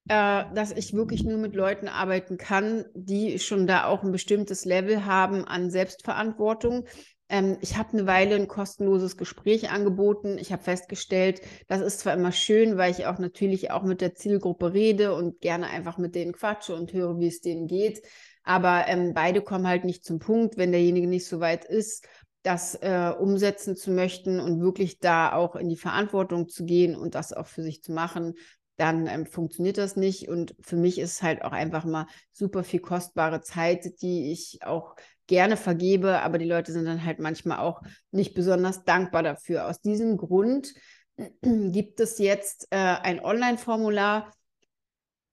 äh, 0.08 0.44
dass 0.54 0.72
ich 0.72 0.92
wirklich 0.92 1.24
nur 1.24 1.38
mit 1.38 1.54
Leuten 1.54 1.88
arbeiten 1.88 2.36
kann, 2.36 2.84
die 2.94 3.38
schon 3.38 3.66
da 3.66 3.86
auch 3.86 4.02
ein 4.02 4.12
bestimmtes 4.12 4.64
Level 4.64 5.06
haben 5.06 5.44
an 5.44 5.70
Selbstverantwortung. 5.70 6.86
Ähm, 7.28 7.56
ich 7.60 7.76
habe 7.76 7.92
eine 7.92 8.06
Weile 8.06 8.36
ein 8.36 8.48
kostenloses 8.48 9.16
Gespräch 9.16 9.70
angeboten. 9.70 10.38
Ich 10.38 10.52
habe 10.52 10.62
festgestellt, 10.62 11.40
das 11.68 11.80
ist 11.80 12.00
zwar 12.00 12.14
immer 12.14 12.32
schön, 12.32 12.76
weil 12.76 12.90
ich 12.90 13.06
auch 13.06 13.18
natürlich 13.18 13.70
auch 13.70 13.82
mit 13.82 14.00
der 14.00 14.14
Zielgruppe 14.14 14.72
rede 14.72 15.14
und 15.14 15.40
gerne 15.40 15.68
einfach 15.68 15.98
mit 15.98 16.14
denen 16.14 16.32
quatsche 16.32 16.74
und 16.74 16.92
höre, 16.92 17.18
wie 17.18 17.28
es 17.28 17.40
denen 17.40 17.66
geht. 17.66 18.02
Aber 18.42 18.84
ähm, 18.88 19.14
beide 19.14 19.40
kommen 19.40 19.66
halt 19.66 19.84
nicht 19.84 20.04
zum 20.04 20.18
Punkt, 20.18 20.58
wenn 20.58 20.72
derjenige 20.72 21.06
nicht 21.06 21.26
so 21.26 21.40
weit 21.40 21.64
ist, 21.64 22.06
das 22.42 22.74
äh, 22.74 23.10
umsetzen 23.18 23.74
zu 23.74 23.90
möchten 23.90 24.38
und 24.38 24.60
wirklich 24.60 24.98
da 24.98 25.32
auch 25.32 25.56
in 25.56 25.70
die 25.70 25.78
Verantwortung 25.78 26.48
zu 26.48 26.66
gehen 26.66 26.94
und 26.94 27.14
das 27.14 27.32
auch 27.32 27.46
für 27.46 27.62
sich 27.62 27.82
zu 27.82 27.92
machen, 27.92 28.34
dann 28.76 29.06
ähm, 29.06 29.24
funktioniert 29.24 29.78
das 29.78 29.96
nicht. 29.96 30.28
Und 30.28 30.54
für 30.60 30.76
mich 30.76 30.98
ist 30.98 31.22
halt 31.22 31.42
auch 31.42 31.52
einfach 31.52 31.86
mal 31.86 32.06
super 32.32 32.62
viel 32.62 32.80
kostbare 32.80 33.40
Zeit, 33.40 34.02
die 34.02 34.30
ich 34.30 34.58
auch 34.62 34.94
gerne 35.26 35.56
vergebe, 35.56 36.20
aber 36.20 36.38
die 36.38 36.44
Leute 36.44 36.72
sind 36.72 36.84
dann 36.84 37.04
halt 37.04 37.18
manchmal 37.18 37.58
auch 37.58 37.82
nicht 38.10 38.34
besonders 38.34 38.84
dankbar 38.84 39.22
dafür. 39.22 39.68
Aus 39.68 39.80
diesem 39.80 40.16
Grund 40.16 40.74
gibt 41.42 42.00
es 42.00 42.18
jetzt 42.18 42.66
äh, 42.70 42.76
ein 42.76 43.24
Online-Formular. 43.24 44.32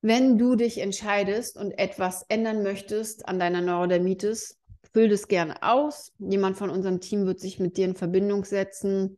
Wenn 0.02 0.38
du 0.38 0.56
dich 0.56 0.80
entscheidest 0.80 1.58
und 1.58 1.72
etwas 1.78 2.24
ändern 2.28 2.64
möchtest 2.64 3.28
an 3.28 3.40
deiner 3.40 3.62
Neurodermitis, 3.62 4.60
füll 4.94 5.10
das 5.10 5.28
gerne 5.28 5.62
aus. 5.62 6.12
Jemand 6.18 6.58
von 6.58 6.70
unserem 6.70 7.02
Team 7.02 7.26
wird 7.26 7.40
sich 7.40 7.60
mit 7.60 7.78
dir 7.78 7.86
in 7.86 7.96
Verbindung 7.96 8.44
setzen 8.46 9.18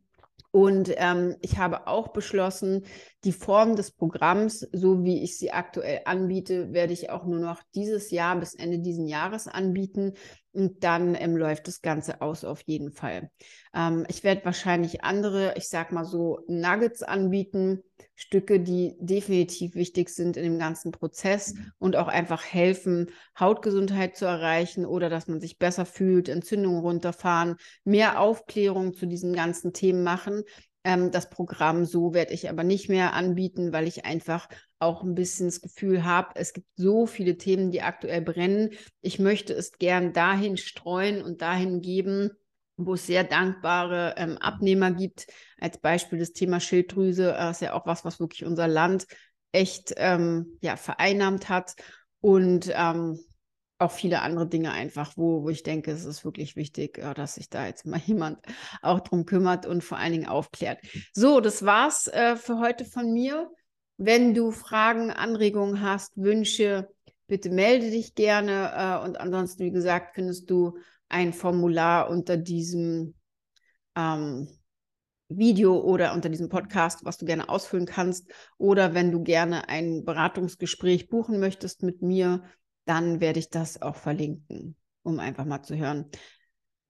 und 0.54 0.92
ähm, 0.98 1.34
ich 1.40 1.58
habe 1.58 1.88
auch 1.88 2.12
beschlossen, 2.12 2.84
die 3.24 3.32
Form 3.32 3.74
des 3.74 3.90
Programms, 3.90 4.60
so 4.70 5.02
wie 5.02 5.24
ich 5.24 5.36
sie 5.36 5.50
aktuell 5.50 6.02
anbiete, 6.04 6.72
werde 6.72 6.92
ich 6.92 7.10
auch 7.10 7.24
nur 7.24 7.40
noch 7.40 7.60
dieses 7.74 8.12
Jahr 8.12 8.38
bis 8.38 8.54
Ende 8.54 8.78
dieses 8.78 9.10
Jahres 9.10 9.48
anbieten. 9.48 10.12
Und 10.54 10.84
dann 10.84 11.16
ähm, 11.16 11.36
läuft 11.36 11.66
das 11.66 11.82
Ganze 11.82 12.20
aus 12.20 12.44
auf 12.44 12.62
jeden 12.62 12.92
Fall. 12.92 13.28
Ähm, 13.74 14.06
ich 14.08 14.22
werde 14.22 14.44
wahrscheinlich 14.44 15.02
andere, 15.02 15.54
ich 15.56 15.68
sag 15.68 15.90
mal 15.90 16.04
so, 16.04 16.40
Nuggets 16.46 17.02
anbieten, 17.02 17.82
Stücke, 18.14 18.60
die 18.60 18.94
definitiv 19.00 19.74
wichtig 19.74 20.10
sind 20.10 20.36
in 20.36 20.44
dem 20.44 20.58
ganzen 20.60 20.92
Prozess 20.92 21.54
und 21.78 21.96
auch 21.96 22.06
einfach 22.06 22.44
helfen, 22.44 23.10
Hautgesundheit 23.38 24.16
zu 24.16 24.26
erreichen 24.26 24.86
oder 24.86 25.10
dass 25.10 25.26
man 25.26 25.40
sich 25.40 25.58
besser 25.58 25.84
fühlt, 25.86 26.28
Entzündungen 26.28 26.80
runterfahren, 26.80 27.56
mehr 27.82 28.20
Aufklärung 28.20 28.94
zu 28.94 29.06
diesen 29.06 29.32
ganzen 29.32 29.72
Themen 29.72 30.04
machen. 30.04 30.44
Ähm, 30.84 31.10
das 31.10 31.30
Programm 31.30 31.86
so 31.86 32.12
werde 32.12 32.34
ich 32.34 32.48
aber 32.50 32.62
nicht 32.62 32.88
mehr 32.88 33.14
anbieten, 33.14 33.72
weil 33.72 33.88
ich 33.88 34.04
einfach 34.04 34.48
auch 34.78 35.02
ein 35.02 35.14
bisschen 35.14 35.46
das 35.46 35.62
Gefühl 35.62 36.04
habe, 36.04 36.30
es 36.34 36.52
gibt 36.52 36.68
so 36.76 37.06
viele 37.06 37.38
Themen, 37.38 37.70
die 37.70 37.82
aktuell 37.82 38.20
brennen. 38.20 38.70
Ich 39.00 39.18
möchte 39.18 39.54
es 39.54 39.72
gern 39.72 40.12
dahin 40.12 40.58
streuen 40.58 41.22
und 41.22 41.40
dahin 41.40 41.80
geben, 41.80 42.30
wo 42.76 42.94
es 42.94 43.06
sehr 43.06 43.24
dankbare 43.24 44.14
ähm, 44.18 44.36
Abnehmer 44.38 44.90
gibt. 44.90 45.26
Als 45.58 45.78
Beispiel 45.78 46.18
das 46.18 46.32
Thema 46.32 46.60
Schilddrüse, 46.60 47.34
äh, 47.34 47.50
ist 47.50 47.62
ja 47.62 47.72
auch 47.72 47.86
was, 47.86 48.04
was 48.04 48.20
wirklich 48.20 48.44
unser 48.44 48.68
Land 48.68 49.06
echt 49.52 49.94
ähm, 49.96 50.58
ja, 50.60 50.76
vereinnahmt 50.76 51.48
hat. 51.48 51.76
Und 52.20 52.70
ähm, 52.74 53.18
auch 53.84 53.92
viele 53.92 54.22
andere 54.22 54.48
Dinge 54.48 54.72
einfach, 54.72 55.12
wo, 55.16 55.42
wo 55.42 55.50
ich 55.50 55.62
denke, 55.62 55.90
es 55.92 56.04
ist 56.04 56.24
wirklich 56.24 56.56
wichtig, 56.56 56.98
ja, 56.98 57.14
dass 57.14 57.36
sich 57.36 57.48
da 57.50 57.66
jetzt 57.66 57.86
mal 57.86 58.00
jemand 58.06 58.38
auch 58.82 59.00
drum 59.00 59.26
kümmert 59.26 59.66
und 59.66 59.84
vor 59.84 59.98
allen 59.98 60.12
Dingen 60.12 60.26
aufklärt. 60.26 60.80
So, 61.12 61.40
das 61.40 61.64
war's 61.64 62.06
äh, 62.08 62.36
für 62.36 62.58
heute 62.58 62.84
von 62.84 63.12
mir. 63.12 63.50
Wenn 63.96 64.34
du 64.34 64.50
Fragen, 64.50 65.10
Anregungen 65.10 65.80
hast, 65.80 66.16
Wünsche, 66.16 66.88
bitte 67.26 67.50
melde 67.50 67.90
dich 67.90 68.14
gerne. 68.14 68.72
Äh, 68.74 69.04
und 69.04 69.20
ansonsten, 69.20 69.64
wie 69.64 69.70
gesagt, 69.70 70.14
findest 70.14 70.50
du 70.50 70.78
ein 71.08 71.32
Formular 71.32 72.10
unter 72.10 72.36
diesem 72.36 73.14
ähm, 73.94 74.48
Video 75.28 75.78
oder 75.80 76.12
unter 76.12 76.28
diesem 76.28 76.48
Podcast, 76.48 77.04
was 77.04 77.18
du 77.18 77.24
gerne 77.24 77.48
ausfüllen 77.48 77.86
kannst. 77.86 78.30
Oder 78.58 78.94
wenn 78.94 79.12
du 79.12 79.22
gerne 79.22 79.68
ein 79.68 80.04
Beratungsgespräch 80.04 81.08
buchen 81.08 81.38
möchtest 81.38 81.82
mit 81.82 82.02
mir, 82.02 82.42
dann 82.84 83.20
werde 83.20 83.38
ich 83.38 83.50
das 83.50 83.80
auch 83.82 83.96
verlinken, 83.96 84.76
um 85.02 85.18
einfach 85.18 85.44
mal 85.44 85.62
zu 85.62 85.76
hören, 85.76 86.10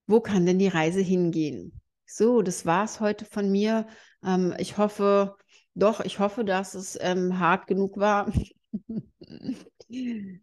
wo 0.07 0.19
kann 0.19 0.45
denn 0.45 0.59
die 0.59 0.67
Reise 0.67 1.01
hingehen? 1.01 1.81
So, 2.05 2.41
das 2.41 2.65
war 2.65 2.85
es 2.85 2.99
heute 2.99 3.25
von 3.25 3.51
mir. 3.51 3.87
Ähm, 4.23 4.53
ich 4.59 4.77
hoffe, 4.77 5.35
doch, 5.73 5.99
ich 6.01 6.19
hoffe, 6.19 6.45
dass 6.45 6.75
es 6.75 6.97
ähm, 7.01 7.39
hart 7.39 7.67
genug 7.67 7.97
war. 7.97 8.31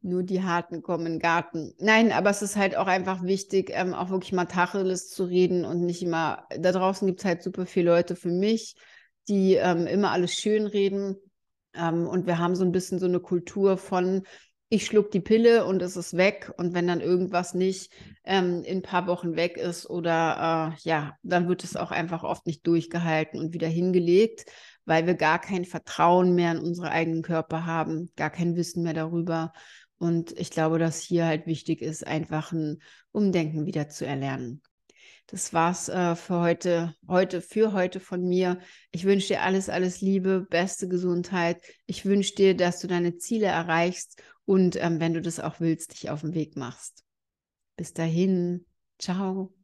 Nur 0.03 0.23
die 0.23 0.43
Harten 0.43 0.83
kommen 0.83 1.07
in 1.07 1.13
den 1.15 1.19
Garten. 1.21 1.75
Nein, 1.79 2.13
aber 2.13 2.31
es 2.31 2.43
ist 2.43 2.57
halt 2.57 2.77
auch 2.77 2.87
einfach 2.87 3.23
wichtig, 3.23 3.71
ähm, 3.73 3.95
auch 3.95 4.11
wirklich 4.11 4.33
mal 4.33 4.47
Tacheles 4.47 5.09
zu 5.09 5.25
reden 5.25 5.65
und 5.65 5.85
nicht 5.85 6.03
immer, 6.03 6.47
da 6.59 6.73
draußen 6.73 7.07
gibt 7.07 7.21
es 7.21 7.25
halt 7.25 7.43
super 7.43 7.67
viele 7.67 7.91
Leute 7.91 8.17
für 8.17 8.31
mich, 8.31 8.77
die 9.29 9.55
ähm, 9.55 9.87
immer 9.87 10.11
alles 10.11 10.35
schön 10.35 10.67
reden. 10.67 11.17
Ähm, 11.75 12.07
und 12.07 12.27
wir 12.27 12.39
haben 12.39 12.55
so 12.55 12.65
ein 12.65 12.73
bisschen 12.73 12.99
so 12.99 13.07
eine 13.07 13.21
Kultur 13.21 13.77
von, 13.79 14.23
ich 14.73 14.87
schluck 14.87 15.11
die 15.11 15.21
Pille 15.21 15.67
und 15.67 15.83
es 15.83 15.99
ist 15.99 16.17
weg. 16.17 16.51
Und 16.57 16.73
wenn 16.73 16.87
dann 16.87 17.03
irgendwas 17.03 17.53
nicht 17.53 17.93
ähm, 18.25 18.63
in 18.65 18.79
ein 18.79 18.83
paar 18.83 19.07
Wochen 19.07 19.37
weg 19.37 19.59
ist 19.59 19.85
oder 19.85 20.73
äh, 20.73 20.81
ja, 20.89 21.19
dann 21.23 21.47
wird 21.47 21.63
es 21.63 21.77
auch 21.77 21.91
einfach 21.91 22.23
oft 22.23 22.47
nicht 22.47 22.67
durchgehalten 22.67 23.39
und 23.39 23.53
wieder 23.53 23.69
hingelegt, 23.69 24.47
weil 24.87 25.07
wir 25.07 25.13
gar 25.13 25.39
kein 25.39 25.67
Vertrauen 25.67 26.35
mehr 26.35 26.53
in 26.53 26.59
unsere 26.59 26.91
eigenen 26.91 27.21
Körper 27.21 27.67
haben, 27.67 28.11
gar 28.17 28.31
kein 28.31 28.57
Wissen 28.57 28.83
mehr 28.83 28.95
darüber. 28.95 29.53
Und 29.99 30.33
ich 30.41 30.51
glaube, 30.51 30.79
dass 30.79 31.01
hier 31.01 31.27
halt 31.27 31.47
wichtig 31.47 31.83
ist, 31.83 32.07
einfach 32.07 32.53
ein 32.53 32.79
Umdenken 33.13 33.67
wieder 33.67 33.91
zu 33.91 34.07
erlernen. 34.07 34.63
Das 35.27 35.55
war's 35.55 35.89
äh, 35.89 36.15
für 36.15 36.41
heute, 36.41 36.95
heute, 37.09 37.41
für 37.41 37.73
heute 37.73 38.01
von 38.01 38.23
mir. 38.23 38.59
Ich 38.91 39.05
wünsche 39.05 39.29
dir 39.29 39.43
alles, 39.43 39.69
alles 39.71 40.01
Liebe, 40.01 40.47
beste 40.49 40.89
Gesundheit. 40.89 41.63
Ich 41.87 42.05
wünsche 42.05 42.35
dir, 42.35 42.57
dass 42.57 42.81
du 42.81 42.87
deine 42.87 43.17
Ziele 43.17 43.47
erreichst 43.47 44.23
und 44.45 44.77
ähm, 44.77 45.01
wenn 45.01 45.15
du 45.15 45.23
das 45.23 45.41
auch 45.41 45.61
willst, 45.61 45.93
dich 45.93 46.11
auf 46.11 46.21
den 46.21 46.35
Weg 46.35 46.57
machst. 46.57 47.05
Bis 47.77 47.95
dahin, 47.95 48.67
ciao. 48.99 49.55